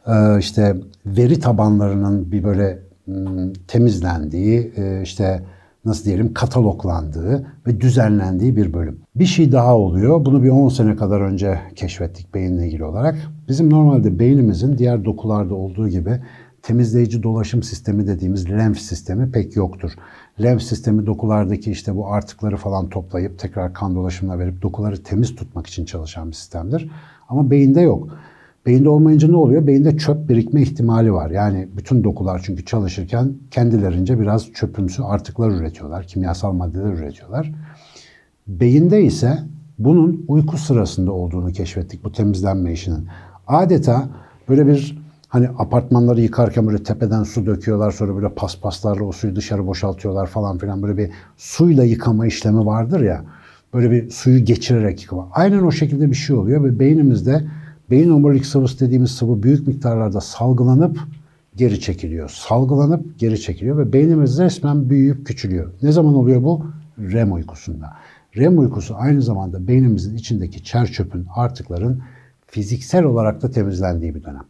e, 0.06 0.38
işte 0.38 0.76
veri 1.06 1.40
tabanlarının 1.40 2.32
bir 2.32 2.44
böyle 2.44 2.78
temizlendiği 3.68 4.72
e, 4.76 5.02
işte 5.02 5.42
nasıl 5.84 6.04
diyelim 6.04 6.34
kataloglandığı 6.34 7.46
ve 7.66 7.80
düzenlendiği 7.80 8.56
bir 8.56 8.74
bölüm. 8.74 9.00
Bir 9.16 9.24
şey 9.24 9.52
daha 9.52 9.76
oluyor. 9.76 10.24
Bunu 10.24 10.42
bir 10.42 10.48
10 10.48 10.68
sene 10.68 10.96
kadar 10.96 11.20
önce 11.20 11.60
keşfettik 11.76 12.34
beyinle 12.34 12.66
ilgili 12.66 12.84
olarak. 12.84 13.16
Bizim 13.48 13.70
normalde 13.70 14.18
beynimizin 14.18 14.78
diğer 14.78 15.04
dokularda 15.04 15.54
olduğu 15.54 15.88
gibi 15.88 16.20
temizleyici 16.62 17.22
dolaşım 17.22 17.62
sistemi 17.62 18.06
dediğimiz 18.06 18.50
lenf 18.50 18.78
sistemi 18.78 19.32
pek 19.32 19.56
yoktur. 19.56 19.92
lenf 20.42 20.62
sistemi 20.62 21.06
dokulardaki 21.06 21.70
işte 21.70 21.96
bu 21.96 22.12
artıkları 22.12 22.56
falan 22.56 22.88
toplayıp 22.88 23.38
tekrar 23.38 23.72
kan 23.72 23.94
dolaşımına 23.94 24.38
verip 24.38 24.62
dokuları 24.62 25.02
temiz 25.02 25.36
tutmak 25.36 25.66
için 25.66 25.84
çalışan 25.84 26.28
bir 26.28 26.34
sistemdir. 26.34 26.90
Ama 27.28 27.50
beyinde 27.50 27.80
yok. 27.80 28.08
Beyinde 28.66 28.88
olmayınca 28.88 29.28
ne 29.28 29.36
oluyor? 29.36 29.66
Beyinde 29.66 29.96
çöp 29.96 30.28
birikme 30.28 30.62
ihtimali 30.62 31.12
var. 31.12 31.30
Yani 31.30 31.68
bütün 31.76 32.04
dokular 32.04 32.42
çünkü 32.44 32.64
çalışırken 32.64 33.32
kendilerince 33.50 34.20
biraz 34.20 34.52
çöpümsü 34.52 35.02
artıklar 35.02 35.50
üretiyorlar. 35.50 36.06
Kimyasal 36.06 36.52
maddeler 36.52 36.92
üretiyorlar. 36.92 37.52
Beyinde 38.46 39.02
ise 39.02 39.38
bunun 39.78 40.24
uyku 40.28 40.58
sırasında 40.58 41.12
olduğunu 41.12 41.52
keşfettik 41.52 42.04
bu 42.04 42.12
temizlenme 42.12 42.72
işinin. 42.72 43.06
Adeta 43.46 44.08
böyle 44.48 44.66
bir 44.66 44.98
hani 45.28 45.48
apartmanları 45.48 46.20
yıkarken 46.20 46.66
böyle 46.66 46.82
tepeden 46.82 47.22
su 47.22 47.46
döküyorlar 47.46 47.90
sonra 47.90 48.16
böyle 48.16 48.28
paspaslarla 48.28 49.04
o 49.04 49.12
suyu 49.12 49.36
dışarı 49.36 49.66
boşaltıyorlar 49.66 50.26
falan 50.26 50.58
filan 50.58 50.82
böyle 50.82 50.96
bir 50.96 51.10
suyla 51.36 51.84
yıkama 51.84 52.26
işlemi 52.26 52.66
vardır 52.66 53.00
ya. 53.00 53.24
Böyle 53.76 53.90
bir 53.90 54.10
suyu 54.10 54.44
geçirerek 54.44 55.02
yıkama. 55.02 55.28
Aynen 55.32 55.62
o 55.62 55.70
şekilde 55.70 56.10
bir 56.10 56.14
şey 56.14 56.36
oluyor 56.36 56.64
ve 56.64 56.78
beynimizde 56.78 57.44
beyin 57.90 58.10
omurilik 58.10 58.46
sıvısı 58.46 58.80
dediğimiz 58.86 59.10
sıvı 59.10 59.42
büyük 59.42 59.66
miktarlarda 59.66 60.20
salgılanıp 60.20 60.98
geri 61.56 61.80
çekiliyor. 61.80 62.28
Salgılanıp 62.28 63.18
geri 63.18 63.40
çekiliyor 63.40 63.78
ve 63.78 63.92
beynimiz 63.92 64.38
resmen 64.38 64.90
büyüyüp 64.90 65.26
küçülüyor. 65.26 65.72
Ne 65.82 65.92
zaman 65.92 66.14
oluyor 66.14 66.42
bu? 66.42 66.66
REM 66.98 67.32
uykusunda. 67.32 67.92
REM 68.36 68.58
uykusu 68.58 68.96
aynı 68.96 69.22
zamanda 69.22 69.68
beynimizin 69.68 70.16
içindeki 70.16 70.64
çer 70.64 70.86
çöpün, 70.86 71.26
artıkların 71.34 72.02
fiziksel 72.46 73.04
olarak 73.04 73.42
da 73.42 73.50
temizlendiği 73.50 74.14
bir 74.14 74.24
dönem. 74.24 74.44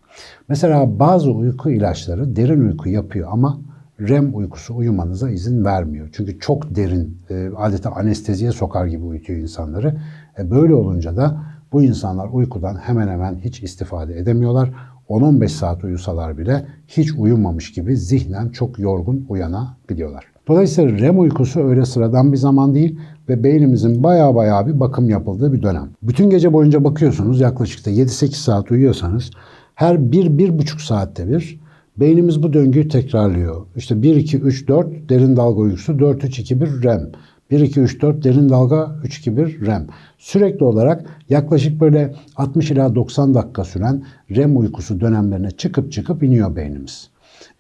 Mesela 0.49 0.99
bazı 0.99 1.30
uyku 1.30 1.71
ilaçları 1.71 2.37
derin 2.37 2.68
uyku 2.68 2.88
yapıyor 2.88 3.28
ama 3.33 3.61
REM 4.00 4.36
uykusu 4.36 4.76
uyumanıza 4.76 5.30
izin 5.30 5.64
vermiyor. 5.64 6.08
Çünkü 6.12 6.38
çok 6.38 6.74
derin, 6.76 7.18
e, 7.30 7.50
adeta 7.56 7.90
anesteziye 7.90 8.52
sokar 8.52 8.86
gibi 8.86 9.04
uyutuyor 9.04 9.38
insanları. 9.38 9.96
E, 10.38 10.50
böyle 10.50 10.74
olunca 10.74 11.16
da 11.16 11.42
bu 11.72 11.82
insanlar 11.82 12.28
uykudan 12.32 12.74
hemen 12.74 13.08
hemen 13.08 13.34
hiç 13.34 13.62
istifade 13.62 14.18
edemiyorlar. 14.18 14.72
10-15 15.08 15.48
saat 15.48 15.84
uyusalar 15.84 16.38
bile 16.38 16.66
hiç 16.88 17.12
uyumamış 17.12 17.72
gibi 17.72 17.96
zihnen 17.96 18.48
çok 18.48 18.78
yorgun 18.78 19.26
uyanabiliyorlar. 19.28 20.24
Dolayısıyla 20.48 20.98
REM 20.98 21.18
uykusu 21.18 21.60
öyle 21.60 21.84
sıradan 21.84 22.32
bir 22.32 22.36
zaman 22.36 22.74
değil 22.74 22.98
ve 23.28 23.44
beynimizin 23.44 24.02
baya 24.02 24.34
baya 24.34 24.66
bir 24.66 24.80
bakım 24.80 25.10
yapıldığı 25.10 25.52
bir 25.52 25.62
dönem. 25.62 25.88
Bütün 26.02 26.30
gece 26.30 26.52
boyunca 26.52 26.84
bakıyorsunuz 26.84 27.40
yaklaşık 27.40 27.86
da 27.86 27.90
7-8 27.90 28.34
saat 28.34 28.70
uyuyorsanız 28.70 29.30
her 29.74 29.94
1-1,5 29.94 30.86
saatte 30.86 31.28
bir 31.28 31.60
beynimiz 31.96 32.42
bu 32.42 32.52
döngüyü 32.52 32.88
tekrarlıyor. 32.88 33.66
İşte 33.76 33.94
1-2-3-4 33.94 35.08
derin 35.08 35.36
dalga 35.36 35.60
uykusu, 35.60 35.92
4-3-2-1 35.92 36.84
REM. 36.84 37.12
1, 37.50 37.60
2, 37.60 37.80
3, 37.80 38.02
4 38.02 38.24
derin 38.24 38.48
dalga, 38.48 38.96
3, 39.04 39.18
2, 39.18 39.36
1 39.36 39.66
REM. 39.66 39.86
Sürekli 40.18 40.64
olarak 40.64 41.06
yaklaşık 41.28 41.80
böyle 41.80 42.14
60 42.36 42.70
ila 42.70 42.94
90 42.94 43.34
dakika 43.34 43.64
süren 43.64 44.04
REM 44.30 44.56
uykusu 44.56 45.00
dönemlerine 45.00 45.50
çıkıp 45.50 45.92
çıkıp 45.92 46.22
iniyor 46.22 46.56
beynimiz. 46.56 47.10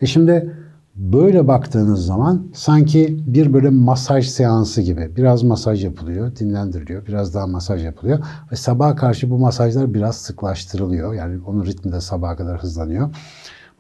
E 0.00 0.06
şimdi 0.06 0.52
böyle 0.96 1.48
baktığınız 1.48 2.06
zaman 2.06 2.46
sanki 2.54 3.16
bir 3.26 3.52
böyle 3.52 3.70
masaj 3.70 4.28
seansı 4.28 4.82
gibi. 4.82 5.16
Biraz 5.16 5.42
masaj 5.42 5.84
yapılıyor, 5.84 6.36
dinlendiriliyor, 6.36 7.06
biraz 7.06 7.34
daha 7.34 7.46
masaj 7.46 7.84
yapılıyor. 7.84 8.18
Ve 8.52 8.56
sabaha 8.56 8.96
karşı 8.96 9.30
bu 9.30 9.38
masajlar 9.38 9.94
biraz 9.94 10.16
sıklaştırılıyor. 10.16 11.14
Yani 11.14 11.38
onun 11.46 11.64
ritmi 11.64 11.92
de 11.92 12.00
sabaha 12.00 12.36
kadar 12.36 12.62
hızlanıyor. 12.62 13.10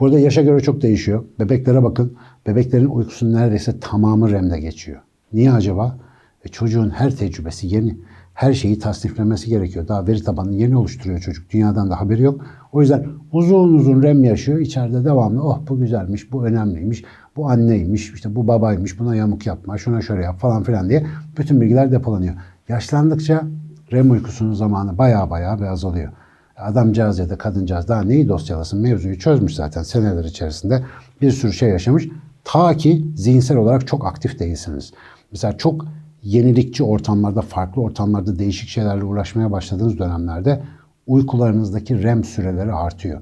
Burada 0.00 0.18
yaşa 0.18 0.42
göre 0.42 0.60
çok 0.60 0.82
değişiyor. 0.82 1.24
Bebeklere 1.38 1.82
bakın. 1.82 2.16
Bebeklerin 2.46 2.86
uykusunun 2.86 3.32
neredeyse 3.32 3.80
tamamı 3.80 4.30
REM'de 4.30 4.60
geçiyor. 4.60 5.00
Niye 5.32 5.52
acaba? 5.52 5.98
E 6.44 6.48
çocuğun 6.48 6.90
her 6.90 7.16
tecrübesi 7.16 7.66
yeni. 7.66 7.98
Her 8.34 8.52
şeyi 8.52 8.78
tasniflemesi 8.78 9.48
gerekiyor. 9.48 9.88
Daha 9.88 10.06
veri 10.06 10.22
tabanını 10.22 10.54
yeni 10.54 10.76
oluşturuyor 10.76 11.20
çocuk. 11.20 11.50
Dünyadan 11.50 11.90
da 11.90 12.00
haberi 12.00 12.22
yok. 12.22 12.40
O 12.72 12.80
yüzden 12.80 13.06
uzun 13.32 13.74
uzun 13.74 14.02
REM 14.02 14.24
yaşıyor. 14.24 14.58
İçeride 14.58 15.04
devamlı 15.04 15.42
oh 15.42 15.60
bu 15.68 15.78
güzelmiş, 15.78 16.32
bu 16.32 16.46
önemliymiş, 16.46 17.04
bu 17.36 17.50
anneymiş, 17.50 18.12
işte 18.12 18.36
bu 18.36 18.48
babaymış, 18.48 18.98
buna 18.98 19.16
yamuk 19.16 19.46
yapma, 19.46 19.78
şuna 19.78 20.02
şöyle 20.02 20.22
yap 20.22 20.40
falan 20.40 20.62
filan 20.62 20.88
diye 20.88 21.06
bütün 21.38 21.60
bilgiler 21.60 21.92
depolanıyor. 21.92 22.34
Yaşlandıkça 22.68 23.44
REM 23.92 24.10
uykusunun 24.10 24.52
zamanı 24.52 24.98
baya 24.98 25.30
baya 25.30 25.70
azalıyor. 25.70 26.12
Adamcağız 26.56 27.18
ya 27.18 27.30
da 27.30 27.38
kadıncağız 27.38 27.88
daha 27.88 28.02
neyi 28.02 28.28
dosyalasın 28.28 28.80
mevzuyu 28.80 29.18
çözmüş 29.18 29.54
zaten 29.54 29.82
seneler 29.82 30.24
içerisinde 30.24 30.84
bir 31.22 31.30
sürü 31.30 31.52
şey 31.52 31.68
yaşamış. 31.68 32.08
Ta 32.44 32.76
ki 32.76 33.06
zihinsel 33.16 33.56
olarak 33.56 33.86
çok 33.86 34.06
aktif 34.06 34.38
değilsiniz. 34.38 34.92
Mesela 35.32 35.56
çok 35.56 35.86
yenilikçi 36.22 36.84
ortamlarda, 36.84 37.40
farklı 37.40 37.82
ortamlarda 37.82 38.38
değişik 38.38 38.68
şeylerle 38.68 39.04
uğraşmaya 39.04 39.52
başladığınız 39.52 39.98
dönemlerde 39.98 40.62
uykularınızdaki 41.06 42.02
REM 42.02 42.24
süreleri 42.24 42.72
artıyor. 42.72 43.20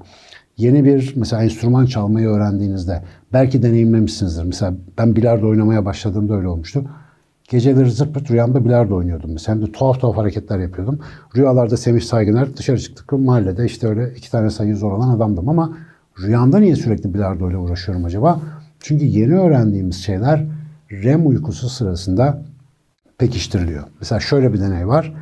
Yeni 0.57 0.85
bir 0.85 1.13
mesela 1.15 1.43
enstrüman 1.43 1.85
çalmayı 1.85 2.27
öğrendiğinizde 2.27 3.03
belki 3.33 3.63
deneyimlemişsinizdir. 3.63 4.43
Mesela 4.43 4.73
ben 4.97 5.15
bilardo 5.15 5.47
oynamaya 5.49 5.85
başladığımda 5.85 6.33
öyle 6.33 6.47
olmuştu. 6.47 6.85
Geceleri 7.49 7.91
zırt 7.91 8.31
rüyamda 8.31 8.65
bilardo 8.65 8.95
oynuyordum. 8.95 9.31
Mesela 9.33 9.55
hem 9.55 9.67
de 9.67 9.71
tuhaf 9.71 9.99
tuhaf 9.99 10.17
hareketler 10.17 10.59
yapıyordum. 10.59 10.99
Rüyalarda 11.35 11.77
Semih 11.77 12.01
Saygıner 12.01 12.57
dışarı 12.57 12.79
çıktık 12.79 13.11
mahallede 13.11 13.65
işte 13.65 13.87
öyle 13.87 14.13
iki 14.17 14.31
tane 14.31 14.49
sayı 14.49 14.75
zor 14.75 14.91
olan 14.91 15.09
adamdım 15.09 15.49
ama 15.49 15.77
rüyamda 16.21 16.59
niye 16.59 16.75
sürekli 16.75 17.13
bilardo 17.13 17.49
ile 17.49 17.57
uğraşıyorum 17.57 18.05
acaba? 18.05 18.41
Çünkü 18.79 19.05
yeni 19.05 19.39
öğrendiğimiz 19.39 19.95
şeyler 19.95 20.45
REM 20.91 21.27
uykusu 21.27 21.69
sırasında 21.69 22.41
pekiştiriliyor. 23.17 23.83
Mesela 23.99 24.19
şöyle 24.19 24.53
bir 24.53 24.59
deney 24.59 24.87
var. 24.87 25.13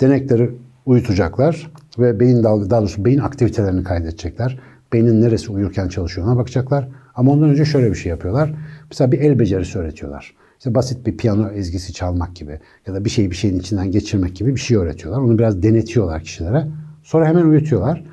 Denekleri 0.00 0.50
uyutacaklar 0.86 1.70
ve 1.98 2.20
beyin 2.20 2.42
dalga, 2.42 2.70
daha 2.70 2.80
doğrusu 2.80 3.04
beyin 3.04 3.18
aktivitelerini 3.18 3.84
kaydedecekler. 3.84 4.60
Beynin 4.92 5.22
neresi 5.22 5.52
uyurken 5.52 5.88
çalışıyor 5.88 6.26
ona 6.26 6.36
bakacaklar. 6.36 6.88
Ama 7.14 7.32
ondan 7.32 7.50
önce 7.50 7.64
şöyle 7.64 7.90
bir 7.90 7.96
şey 7.96 8.10
yapıyorlar. 8.10 8.54
Mesela 8.90 9.12
bir 9.12 9.20
el 9.20 9.38
becerisi 9.38 9.78
öğretiyorlar. 9.78 10.34
İşte 10.62 10.74
basit 10.74 11.06
bir 11.06 11.16
piyano 11.16 11.50
ezgisi 11.50 11.92
çalmak 11.92 12.36
gibi 12.36 12.58
ya 12.86 12.94
da 12.94 13.04
bir 13.04 13.10
şeyi 13.10 13.30
bir 13.30 13.36
şeyin 13.36 13.58
içinden 13.58 13.90
geçirmek 13.90 14.36
gibi 14.36 14.54
bir 14.54 14.60
şey 14.60 14.76
öğretiyorlar. 14.76 15.20
Onu 15.20 15.38
biraz 15.38 15.62
denetiyorlar 15.62 16.22
kişilere. 16.22 16.68
Sonra 17.02 17.28
hemen 17.28 17.44
uyutuyorlar. 17.44 18.04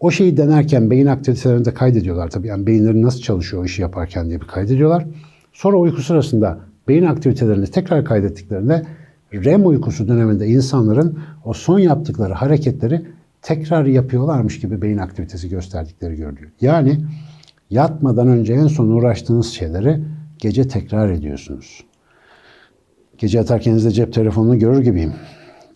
O 0.00 0.10
şeyi 0.10 0.36
denerken 0.36 0.90
beyin 0.90 1.06
aktivitelerini 1.06 1.64
de 1.64 1.74
kaydediyorlar 1.74 2.30
tabii. 2.30 2.46
Yani 2.46 2.66
beyinleri 2.66 3.02
nasıl 3.02 3.20
çalışıyor 3.20 3.62
o 3.62 3.64
işi 3.66 3.82
yaparken 3.82 4.28
diye 4.28 4.40
bir 4.40 4.46
kaydediyorlar. 4.46 5.06
Sonra 5.52 5.76
uyku 5.76 6.02
sırasında 6.02 6.58
beyin 6.88 7.04
aktivitelerini 7.04 7.66
tekrar 7.66 8.04
kaydettiklerinde 8.04 8.82
REM 9.34 9.66
uykusu 9.66 10.08
döneminde 10.08 10.46
insanların 10.46 11.18
o 11.44 11.52
son 11.52 11.78
yaptıkları 11.78 12.32
hareketleri 12.32 13.02
tekrar 13.42 13.86
yapıyorlarmış 13.86 14.60
gibi 14.60 14.82
beyin 14.82 14.98
aktivitesi 14.98 15.48
gösterdikleri 15.48 16.16
görülüyor. 16.16 16.50
Yani 16.60 17.04
yatmadan 17.70 18.28
önce 18.28 18.52
en 18.52 18.66
son 18.66 18.88
uğraştığınız 18.88 19.46
şeyleri 19.46 20.00
gece 20.38 20.68
tekrar 20.68 21.10
ediyorsunuz. 21.10 21.84
Gece 23.18 23.38
yatarken 23.38 23.70
elinizde 23.70 23.90
cep 23.90 24.12
telefonunu 24.12 24.58
görür 24.58 24.82
gibiyim. 24.82 25.12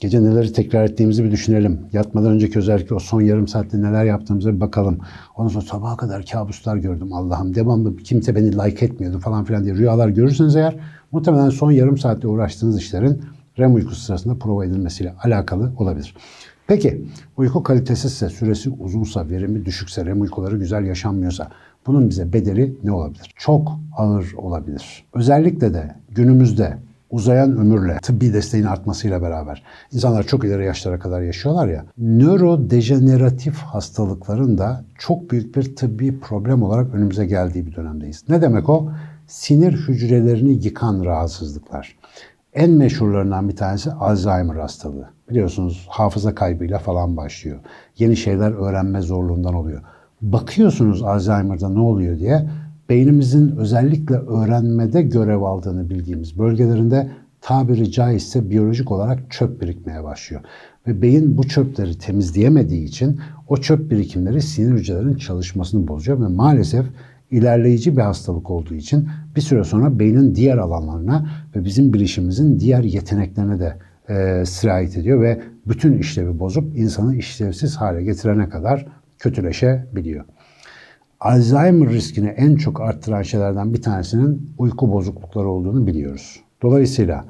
Gece 0.01 0.23
neleri 0.23 0.53
tekrar 0.53 0.85
ettiğimizi 0.85 1.25
bir 1.25 1.31
düşünelim. 1.31 1.81
Yatmadan 1.92 2.33
önceki 2.33 2.59
özellikle 2.59 2.94
o 2.94 2.99
son 2.99 3.20
yarım 3.20 3.49
saatte 3.49 3.83
neler 3.83 4.05
yaptığımıza 4.05 4.55
bir 4.55 4.61
bakalım. 4.61 4.99
Ondan 5.37 5.49
sonra 5.49 5.64
sabaha 5.64 5.96
kadar 5.96 6.27
kabuslar 6.27 6.77
gördüm 6.77 7.12
Allah'ım. 7.12 7.55
Devamlı 7.55 7.96
kimse 7.96 8.35
beni 8.35 8.53
like 8.53 8.85
etmiyordu 8.85 9.18
falan 9.18 9.44
filan 9.44 9.64
diye 9.64 9.75
rüyalar 9.75 10.09
görürseniz 10.09 10.57
eğer 10.57 10.77
muhtemelen 11.12 11.51
son 11.51 11.70
yarım 11.70 11.99
saatte 11.99 12.29
uğraştığınız 12.29 12.79
işlerin 12.79 13.23
REM 13.59 13.75
uykusu 13.75 14.01
sırasında 14.01 14.38
prova 14.38 14.64
edilmesiyle 14.64 15.14
alakalı 15.23 15.73
olabilir. 15.77 16.14
Peki 16.66 17.05
uyku 17.37 17.62
kalitesizse, 17.62 18.29
süresi 18.29 18.70
uzunsa, 18.70 19.29
verimi 19.29 19.64
düşükse, 19.64 20.07
REM 20.07 20.20
uykuları 20.20 20.59
güzel 20.59 20.87
yaşanmıyorsa 20.87 21.51
bunun 21.87 22.11
bize 22.11 22.33
bedeli 22.33 22.77
ne 22.85 22.93
olabilir? 22.93 23.35
Çok 23.37 23.79
ağır 23.97 24.33
olabilir. 24.37 25.05
Özellikle 25.14 25.75
de 25.75 25.95
günümüzde 26.09 26.77
uzayan 27.11 27.57
ömürle, 27.57 27.99
tıbbi 28.03 28.33
desteğin 28.33 28.64
artmasıyla 28.64 29.23
beraber 29.23 29.62
insanlar 29.93 30.23
çok 30.23 30.45
ileri 30.45 30.64
yaşlara 30.64 30.99
kadar 30.99 31.21
yaşıyorlar 31.23 31.69
ya. 31.69 31.85
Nörodejeneratif 31.99 33.57
hastalıkların 33.57 34.59
da 34.59 34.85
çok 34.99 35.31
büyük 35.31 35.57
bir 35.57 35.77
tıbbi 35.77 36.21
problem 36.21 36.62
olarak 36.62 36.95
önümüze 36.95 37.27
geldiği 37.27 37.66
bir 37.66 37.75
dönemdeyiz. 37.75 38.25
Ne 38.29 38.43
demek 38.43 38.69
o? 38.69 38.90
Sinir 39.27 39.73
hücrelerini 39.73 40.64
yıkan 40.64 41.05
rahatsızlıklar. 41.05 41.97
En 42.55 42.71
meşhurlarından 42.71 43.49
bir 43.49 43.57
tanesi 43.57 43.93
Alzheimer 43.93 44.57
hastalığı. 44.57 45.09
Biliyorsunuz 45.31 45.87
hafıza 45.90 46.35
kaybıyla 46.35 46.79
falan 46.79 47.16
başlıyor. 47.16 47.59
Yeni 47.99 48.16
şeyler 48.16 48.53
öğrenme 48.53 49.01
zorluğundan 49.01 49.55
oluyor. 49.55 49.83
Bakıyorsunuz 50.22 51.02
Alzheimer'da 51.02 51.68
ne 51.68 51.80
oluyor 51.80 52.18
diye 52.18 52.50
beynimizin 52.88 53.56
özellikle 53.56 54.14
öğrenmede 54.14 55.02
görev 55.02 55.42
aldığını 55.42 55.90
bildiğimiz 55.90 56.38
bölgelerinde 56.38 57.11
tabiri 57.40 57.92
caizse 57.92 58.50
biyolojik 58.50 58.90
olarak 58.92 59.30
çöp 59.30 59.61
birikmeye 59.62 60.04
başlıyor. 60.04 60.42
Ve 60.87 61.02
beyin 61.02 61.38
bu 61.38 61.48
çöpleri 61.48 61.98
temizleyemediği 61.98 62.85
için 62.85 63.20
o 63.48 63.56
çöp 63.56 63.90
birikimleri 63.90 64.42
sinir 64.42 64.78
hücrelerinin 64.78 65.16
çalışmasını 65.16 65.88
bozuyor 65.88 66.20
ve 66.20 66.26
maalesef 66.26 66.87
ilerleyici 67.30 67.96
bir 67.96 68.02
hastalık 68.02 68.50
olduğu 68.50 68.74
için 68.74 69.09
bir 69.37 69.40
süre 69.40 69.64
sonra 69.64 69.98
beynin 69.98 70.35
diğer 70.35 70.59
alanlarına 70.59 71.30
ve 71.56 71.64
bizim 71.64 71.92
bilişimimizin 71.92 72.61
diğer 72.61 72.85
yeteneklerine 72.85 73.59
de 73.59 73.76
e, 74.09 74.46
sirayet 74.46 74.96
ediyor 74.96 75.22
ve 75.22 75.40
bütün 75.66 75.98
işlevi 75.98 76.38
bozup 76.38 76.78
insanı 76.78 77.16
işlevsiz 77.16 77.76
hale 77.76 78.02
getirene 78.02 78.48
kadar 78.48 78.87
kötüleşebiliyor. 79.20 80.24
Alzheimer 81.20 81.88
riskini 81.88 82.28
en 82.28 82.56
çok 82.56 82.80
arttıran 82.80 83.22
şeylerden 83.22 83.74
bir 83.74 83.83
tanesinin 83.83 84.52
uyku 84.59 84.92
bozuklukları 84.92 85.48
olduğunu 85.48 85.87
biliyoruz. 85.87 86.40
Dolayısıyla 86.62 87.24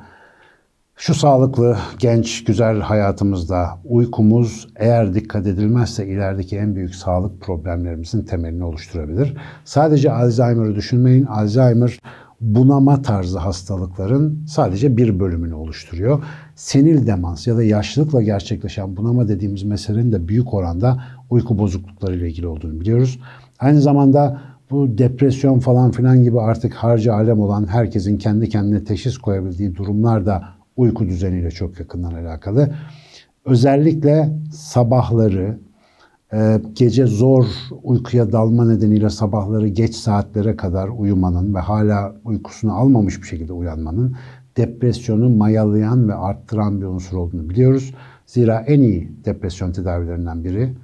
şu 0.97 1.15
sağlıklı, 1.15 1.77
genç, 1.99 2.45
güzel 2.45 2.81
hayatımızda 2.81 3.79
uykumuz 3.85 4.69
eğer 4.77 5.15
dikkat 5.15 5.47
edilmezse 5.47 6.07
ilerideki 6.07 6.57
en 6.57 6.75
büyük 6.75 6.95
sağlık 6.95 7.41
problemlerimizin 7.41 8.23
temelini 8.23 8.65
oluşturabilir. 8.65 9.37
Sadece 9.65 10.13
Alzheimer'ı 10.13 10.75
düşünmeyin. 10.75 11.25
Alzheimer 11.25 11.99
bunama 12.41 13.03
tarzı 13.03 13.39
hastalıkların 13.39 14.45
sadece 14.49 14.97
bir 14.97 15.21
bölümünü 15.21 15.55
oluşturuyor. 15.55 16.23
Senil 16.55 17.07
demans 17.07 17.47
ya 17.47 17.57
da 17.57 17.63
yaşlılıkla 17.63 18.23
gerçekleşen 18.23 18.97
bunama 18.97 19.29
dediğimiz 19.29 19.63
meselenin 19.63 20.13
de 20.13 20.29
büyük 20.29 20.55
oranda 20.55 21.03
uyku 21.31 21.59
bozuklukları 21.59 22.17
ile 22.17 22.29
ilgili 22.29 22.47
olduğunu 22.47 22.81
biliyoruz. 22.81 23.21
Aynı 23.59 23.81
zamanda 23.81 24.41
bu 24.71 24.99
depresyon 24.99 25.59
falan 25.59 25.91
filan 25.91 26.23
gibi 26.23 26.41
artık 26.41 26.75
harcı 26.75 27.15
alem 27.15 27.41
olan 27.41 27.67
herkesin 27.67 28.19
kendi 28.19 28.49
kendine 28.49 28.85
teşhis 28.85 29.19
koyabildiği 29.19 29.77
durumlar 29.77 30.27
da 30.27 30.45
uyku 30.77 31.07
düzeniyle 31.07 31.51
çok 31.51 31.81
yakından 31.81 32.15
alakalı. 32.15 32.71
Özellikle 33.45 34.33
sabahları, 34.53 35.59
e, 36.33 36.61
gece 36.75 37.07
zor 37.07 37.47
uykuya 37.83 38.33
dalma 38.33 38.65
nedeniyle 38.69 39.11
sabahları 39.11 39.69
geç 39.69 39.95
saatlere 39.95 40.57
kadar 40.57 40.89
uyumanın 40.89 41.55
ve 41.55 41.59
hala 41.59 42.15
uykusunu 42.25 42.73
almamış 42.73 43.23
bir 43.23 43.27
şekilde 43.27 43.53
uyanmanın 43.53 44.17
depresyonu 44.57 45.29
mayalayan 45.29 46.09
ve 46.09 46.15
arttıran 46.15 46.81
bir 46.81 46.87
unsur 46.87 47.17
olduğunu 47.17 47.49
biliyoruz. 47.49 47.95
Zira 48.27 48.61
en 48.61 48.81
iyi 48.81 49.13
depresyon 49.25 49.73
tedavilerinden 49.73 50.45
biri 50.45 50.75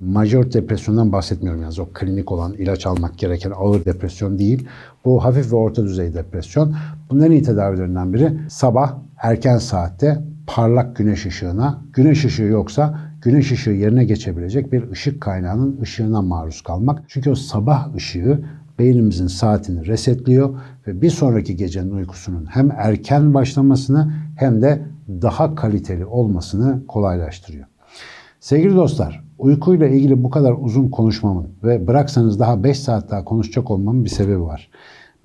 majör 0.00 0.52
depresyondan 0.52 1.12
bahsetmiyorum 1.12 1.62
yalnız. 1.62 1.78
O 1.78 1.88
klinik 1.94 2.32
olan 2.32 2.52
ilaç 2.52 2.86
almak 2.86 3.18
gereken 3.18 3.52
ağır 3.56 3.84
depresyon 3.84 4.38
değil. 4.38 4.68
Bu 5.04 5.24
hafif 5.24 5.52
ve 5.52 5.56
orta 5.56 5.84
düzey 5.84 6.14
depresyon. 6.14 6.76
Bunların 7.10 7.32
iyi 7.32 7.42
tedavilerinden 7.42 8.14
biri 8.14 8.38
sabah 8.48 8.94
erken 9.16 9.58
saatte 9.58 10.18
parlak 10.46 10.96
güneş 10.96 11.26
ışığına, 11.26 11.82
güneş 11.92 12.24
ışığı 12.24 12.42
yoksa 12.42 13.00
güneş 13.22 13.52
ışığı 13.52 13.70
yerine 13.70 14.04
geçebilecek 14.04 14.72
bir 14.72 14.90
ışık 14.90 15.20
kaynağının 15.20 15.80
ışığına 15.80 16.22
maruz 16.22 16.62
kalmak. 16.62 17.02
Çünkü 17.08 17.30
o 17.30 17.34
sabah 17.34 17.94
ışığı 17.94 18.44
beynimizin 18.78 19.26
saatini 19.26 19.86
resetliyor 19.86 20.58
ve 20.86 21.02
bir 21.02 21.10
sonraki 21.10 21.56
gecenin 21.56 21.90
uykusunun 21.90 22.46
hem 22.46 22.70
erken 22.70 23.34
başlamasını 23.34 24.12
hem 24.36 24.62
de 24.62 24.82
daha 25.08 25.54
kaliteli 25.54 26.06
olmasını 26.06 26.86
kolaylaştırıyor. 26.86 27.66
Sevgili 28.40 28.76
dostlar, 28.76 29.27
uykuyla 29.38 29.86
ilgili 29.86 30.24
bu 30.24 30.30
kadar 30.30 30.54
uzun 30.60 30.88
konuşmamın 30.88 31.46
ve 31.64 31.86
bıraksanız 31.86 32.40
daha 32.40 32.64
5 32.64 32.80
saat 32.80 33.10
daha 33.10 33.24
konuşacak 33.24 33.70
olmamın 33.70 34.04
bir 34.04 34.10
sebebi 34.10 34.42
var. 34.42 34.70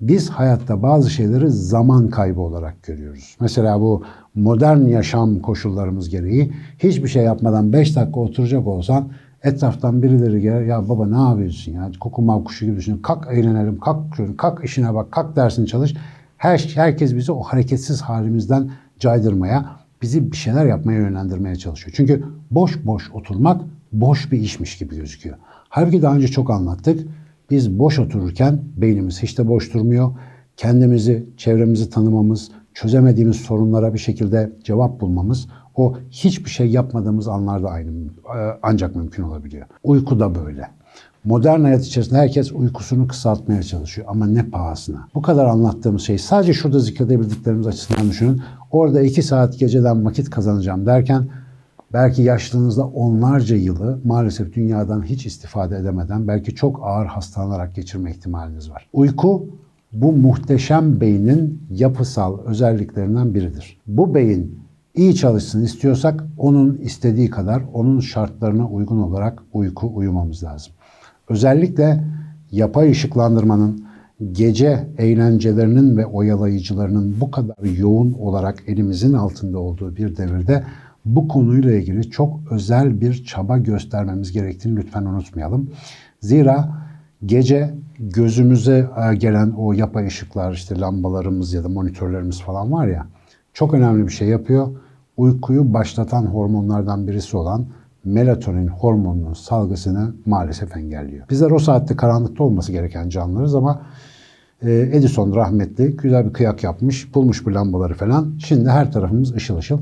Biz 0.00 0.30
hayatta 0.30 0.82
bazı 0.82 1.10
şeyleri 1.10 1.50
zaman 1.50 2.08
kaybı 2.08 2.40
olarak 2.40 2.82
görüyoruz. 2.82 3.36
Mesela 3.40 3.80
bu 3.80 4.02
modern 4.34 4.86
yaşam 4.86 5.38
koşullarımız 5.38 6.08
gereği 6.08 6.52
hiçbir 6.78 7.08
şey 7.08 7.24
yapmadan 7.24 7.72
5 7.72 7.96
dakika 7.96 8.20
oturacak 8.20 8.66
olsan 8.66 9.08
etraftan 9.42 10.02
birileri 10.02 10.40
gelir 10.40 10.66
ya 10.66 10.88
baba 10.88 11.06
ne 11.06 11.30
yapıyorsun 11.30 11.72
ya 11.72 11.90
koku 12.00 12.44
kuşu 12.44 12.64
gibi 12.66 12.76
düşünüyorsun. 12.76 13.02
Kalk 13.02 13.28
eğlenelim, 13.32 13.80
kalk, 13.80 13.98
kalk 14.38 14.64
işine 14.64 14.94
bak, 14.94 15.12
kalk 15.12 15.36
dersini 15.36 15.66
çalış. 15.66 15.94
Her, 16.36 16.58
herkes 16.74 17.16
bizi 17.16 17.32
o 17.32 17.40
hareketsiz 17.40 18.00
halimizden 18.00 18.70
caydırmaya, 18.98 19.66
bizi 20.02 20.32
bir 20.32 20.36
şeyler 20.36 20.66
yapmaya 20.66 20.98
yönlendirmeye 20.98 21.56
çalışıyor. 21.56 21.94
Çünkü 21.96 22.24
boş 22.50 22.86
boş 22.86 23.10
oturmak 23.10 23.60
boş 24.00 24.32
bir 24.32 24.40
işmiş 24.40 24.78
gibi 24.78 24.96
gözüküyor. 24.96 25.36
Halbuki 25.68 26.02
daha 26.02 26.14
önce 26.14 26.28
çok 26.28 26.50
anlattık. 26.50 27.08
Biz 27.50 27.78
boş 27.78 27.98
otururken 27.98 28.60
beynimiz 28.76 29.22
hiç 29.22 29.38
de 29.38 29.48
boş 29.48 29.74
durmuyor. 29.74 30.12
Kendimizi, 30.56 31.26
çevremizi 31.36 31.90
tanımamız, 31.90 32.50
çözemediğimiz 32.74 33.36
sorunlara 33.36 33.94
bir 33.94 33.98
şekilde 33.98 34.52
cevap 34.64 35.00
bulmamız 35.00 35.48
o 35.76 35.96
hiçbir 36.10 36.50
şey 36.50 36.70
yapmadığımız 36.70 37.28
anlarda 37.28 37.68
aynı 37.68 37.90
e, 37.90 38.58
ancak 38.62 38.96
mümkün 38.96 39.22
olabiliyor. 39.22 39.66
Uyku 39.84 40.20
da 40.20 40.34
böyle. 40.34 40.68
Modern 41.24 41.60
hayat 41.60 41.84
içerisinde 41.84 42.18
herkes 42.18 42.52
uykusunu 42.52 43.08
kısaltmaya 43.08 43.62
çalışıyor 43.62 44.06
ama 44.10 44.26
ne 44.26 44.50
pahasına. 44.50 45.08
Bu 45.14 45.22
kadar 45.22 45.46
anlattığımız 45.46 46.02
şey 46.02 46.18
sadece 46.18 46.52
şurada 46.52 46.78
zikredebildiklerimiz 46.78 47.66
açısından 47.66 48.08
düşünün. 48.08 48.42
Orada 48.70 49.02
iki 49.02 49.22
saat 49.22 49.58
geceden 49.58 50.04
vakit 50.04 50.30
kazanacağım 50.30 50.86
derken 50.86 51.28
belki 51.94 52.22
yaşlılığınızda 52.22 52.86
onlarca 52.86 53.56
yılı 53.56 54.00
maalesef 54.04 54.52
dünyadan 54.52 55.02
hiç 55.02 55.26
istifade 55.26 55.76
edemeden 55.76 56.28
belki 56.28 56.54
çok 56.54 56.80
ağır 56.82 57.06
hastalanarak 57.06 57.74
geçirme 57.74 58.10
ihtimaliniz 58.10 58.70
var. 58.70 58.88
Uyku 58.92 59.48
bu 59.92 60.12
muhteşem 60.12 61.00
beynin 61.00 61.62
yapısal 61.70 62.38
özelliklerinden 62.38 63.34
biridir. 63.34 63.80
Bu 63.86 64.14
beyin 64.14 64.58
iyi 64.94 65.14
çalışsın 65.14 65.62
istiyorsak 65.62 66.24
onun 66.38 66.76
istediği 66.76 67.30
kadar 67.30 67.62
onun 67.72 68.00
şartlarına 68.00 68.68
uygun 68.68 68.98
olarak 68.98 69.42
uyku 69.52 69.96
uyumamız 69.96 70.42
lazım. 70.44 70.72
Özellikle 71.28 72.04
yapay 72.50 72.90
ışıklandırmanın 72.90 73.84
gece 74.32 74.88
eğlencelerinin 74.98 75.96
ve 75.96 76.06
oyalayıcılarının 76.06 77.16
bu 77.20 77.30
kadar 77.30 77.64
yoğun 77.78 78.12
olarak 78.12 78.62
elimizin 78.66 79.12
altında 79.12 79.58
olduğu 79.58 79.96
bir 79.96 80.16
devirde 80.16 80.64
bu 81.04 81.28
konuyla 81.28 81.72
ilgili 81.72 82.10
çok 82.10 82.40
özel 82.50 83.00
bir 83.00 83.24
çaba 83.24 83.58
göstermemiz 83.58 84.32
gerektiğini 84.32 84.76
lütfen 84.76 85.04
unutmayalım. 85.04 85.70
Zira 86.20 86.68
gece 87.26 87.74
gözümüze 87.98 88.90
e, 89.10 89.14
gelen 89.14 89.50
o 89.50 89.72
yapay 89.72 90.06
ışıklar 90.06 90.52
işte 90.52 90.80
lambalarımız 90.80 91.52
ya 91.52 91.64
da 91.64 91.68
monitörlerimiz 91.68 92.40
falan 92.40 92.72
var 92.72 92.86
ya 92.86 93.06
çok 93.52 93.74
önemli 93.74 94.06
bir 94.06 94.12
şey 94.12 94.28
yapıyor. 94.28 94.68
Uykuyu 95.16 95.74
başlatan 95.74 96.26
hormonlardan 96.26 97.06
birisi 97.08 97.36
olan 97.36 97.66
melatonin 98.04 98.66
hormonunun 98.66 99.32
salgısını 99.32 100.14
maalesef 100.26 100.76
engelliyor. 100.76 101.28
Bizler 101.30 101.50
o 101.50 101.58
saatte 101.58 101.96
karanlıkta 101.96 102.44
olması 102.44 102.72
gereken 102.72 103.08
canlılarız 103.08 103.54
ama 103.54 103.82
e, 104.62 104.72
Edison 104.72 105.34
rahmetli 105.34 105.96
güzel 105.96 106.26
bir 106.26 106.32
kıyak 106.32 106.64
yapmış, 106.64 107.14
bulmuş 107.14 107.46
bu 107.46 107.54
lambaları 107.54 107.94
falan. 107.94 108.34
Şimdi 108.46 108.68
her 108.68 108.92
tarafımız 108.92 109.34
ışıl 109.34 109.56
ışıl. 109.56 109.78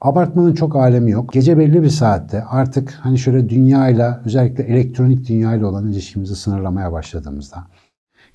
Abartmanın 0.00 0.54
çok 0.54 0.76
alemi 0.76 1.10
yok. 1.10 1.32
Gece 1.32 1.58
belli 1.58 1.82
bir 1.82 1.88
saatte 1.88 2.44
artık 2.44 2.92
hani 3.00 3.18
şöyle 3.18 3.48
dünyayla 3.48 4.22
özellikle 4.24 4.64
elektronik 4.64 5.28
dünyayla 5.28 5.66
olan 5.66 5.88
ilişkimizi 5.88 6.36
sınırlamaya 6.36 6.92
başladığımızda 6.92 7.64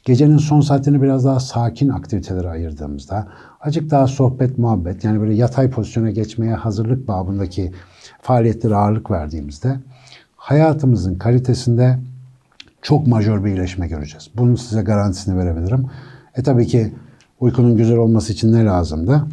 gecenin 0.05 0.37
son 0.37 0.61
saatini 0.61 1.01
biraz 1.01 1.25
daha 1.25 1.39
sakin 1.39 1.89
aktivitelere 1.89 2.49
ayırdığımızda 2.49 3.27
acık 3.61 3.91
daha 3.91 4.07
sohbet 4.07 4.57
muhabbet 4.57 5.03
yani 5.03 5.21
böyle 5.21 5.33
yatay 5.33 5.69
pozisyona 5.69 6.11
geçmeye 6.11 6.53
hazırlık 6.53 7.07
babındaki 7.07 7.71
faaliyetlere 8.21 8.75
ağırlık 8.75 9.11
verdiğimizde 9.11 9.79
hayatımızın 10.35 11.15
kalitesinde 11.15 11.99
çok 12.81 13.07
majör 13.07 13.45
bir 13.45 13.49
iyileşme 13.49 13.87
göreceğiz. 13.87 14.29
Bunun 14.37 14.55
size 14.55 14.81
garantisini 14.81 15.37
verebilirim. 15.37 15.87
E 16.35 16.43
tabii 16.43 16.67
ki 16.67 16.93
uykunun 17.39 17.77
güzel 17.77 17.97
olması 17.97 18.33
için 18.33 18.53
ne 18.53 18.65
lazımdı? 18.65 19.27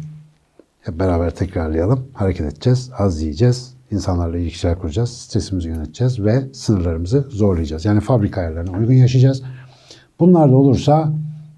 Hep 0.81 0.99
beraber 0.99 1.35
tekrarlayalım. 1.35 2.07
Hareket 2.13 2.53
edeceğiz, 2.53 2.91
az 2.97 3.21
yiyeceğiz, 3.21 3.73
insanlarla 3.91 4.37
ilişkiler 4.37 4.79
kuracağız, 4.79 5.09
stresimizi 5.09 5.69
yöneteceğiz 5.69 6.19
ve 6.19 6.53
sınırlarımızı 6.53 7.21
zorlayacağız. 7.29 7.85
Yani 7.85 7.99
fabrika 7.99 8.41
ayarlarına 8.41 8.77
uygun 8.77 8.93
yaşayacağız. 8.93 9.43
Bunlar 10.19 10.51
da 10.51 10.55
olursa 10.55 11.11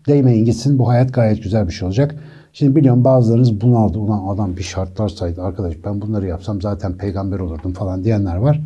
değmeyin 0.07 0.45
gitsin 0.45 0.79
bu 0.79 0.89
hayat 0.89 1.13
gayet 1.13 1.43
güzel 1.43 1.67
bir 1.67 1.71
şey 1.73 1.85
olacak. 1.85 2.15
Şimdi 2.53 2.75
biliyorum 2.75 3.03
bazılarınız 3.03 3.61
bunaldı. 3.61 3.99
Ulan 3.99 4.35
adam 4.35 4.57
bir 4.57 4.63
şartlar 4.63 5.09
saydı. 5.09 5.41
Arkadaş 5.41 5.73
ben 5.85 6.01
bunları 6.01 6.27
yapsam 6.27 6.61
zaten 6.61 6.97
peygamber 6.97 7.39
olurdum 7.39 7.73
falan 7.73 8.03
diyenler 8.03 8.35
var. 8.35 8.61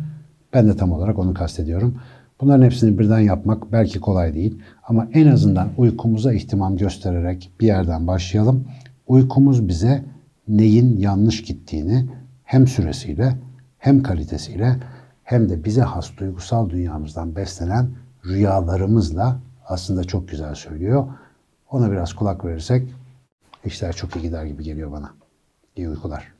Ben 0.54 0.68
de 0.68 0.76
tam 0.76 0.92
olarak 0.92 1.18
onu 1.18 1.34
kastediyorum. 1.34 1.94
Bunların 2.40 2.64
hepsini 2.64 2.98
birden 2.98 3.20
yapmak 3.20 3.72
belki 3.72 4.00
kolay 4.00 4.34
değil. 4.34 4.58
Ama 4.88 5.08
en 5.12 5.26
azından 5.26 5.68
uykumuza 5.76 6.32
ihtimam 6.32 6.76
göstererek 6.76 7.50
bir 7.60 7.66
yerden 7.66 8.06
başlayalım. 8.06 8.64
Uykumuz 9.06 9.68
bize 9.68 10.04
neyin 10.48 10.96
yanlış 10.96 11.42
gittiğini 11.42 12.06
hem 12.44 12.66
süresiyle 12.66 13.36
hem 13.78 14.02
kalitesiyle 14.02 14.76
hem 15.24 15.48
de 15.48 15.64
bize 15.64 15.82
has 15.82 16.16
duygusal 16.16 16.70
dünyamızdan 16.70 17.36
beslenen 17.36 17.90
rüyalarımızla 18.26 19.40
aslında 19.64 20.04
çok 20.04 20.28
güzel 20.28 20.54
söylüyor. 20.54 21.06
Ona 21.70 21.92
biraz 21.92 22.12
kulak 22.12 22.44
verirsek 22.44 22.88
işler 23.64 23.92
çok 23.92 24.16
iyi 24.16 24.22
gider 24.22 24.44
gibi 24.44 24.64
geliyor 24.64 24.92
bana. 24.92 25.10
İyi 25.76 25.88
uykular. 25.88 26.32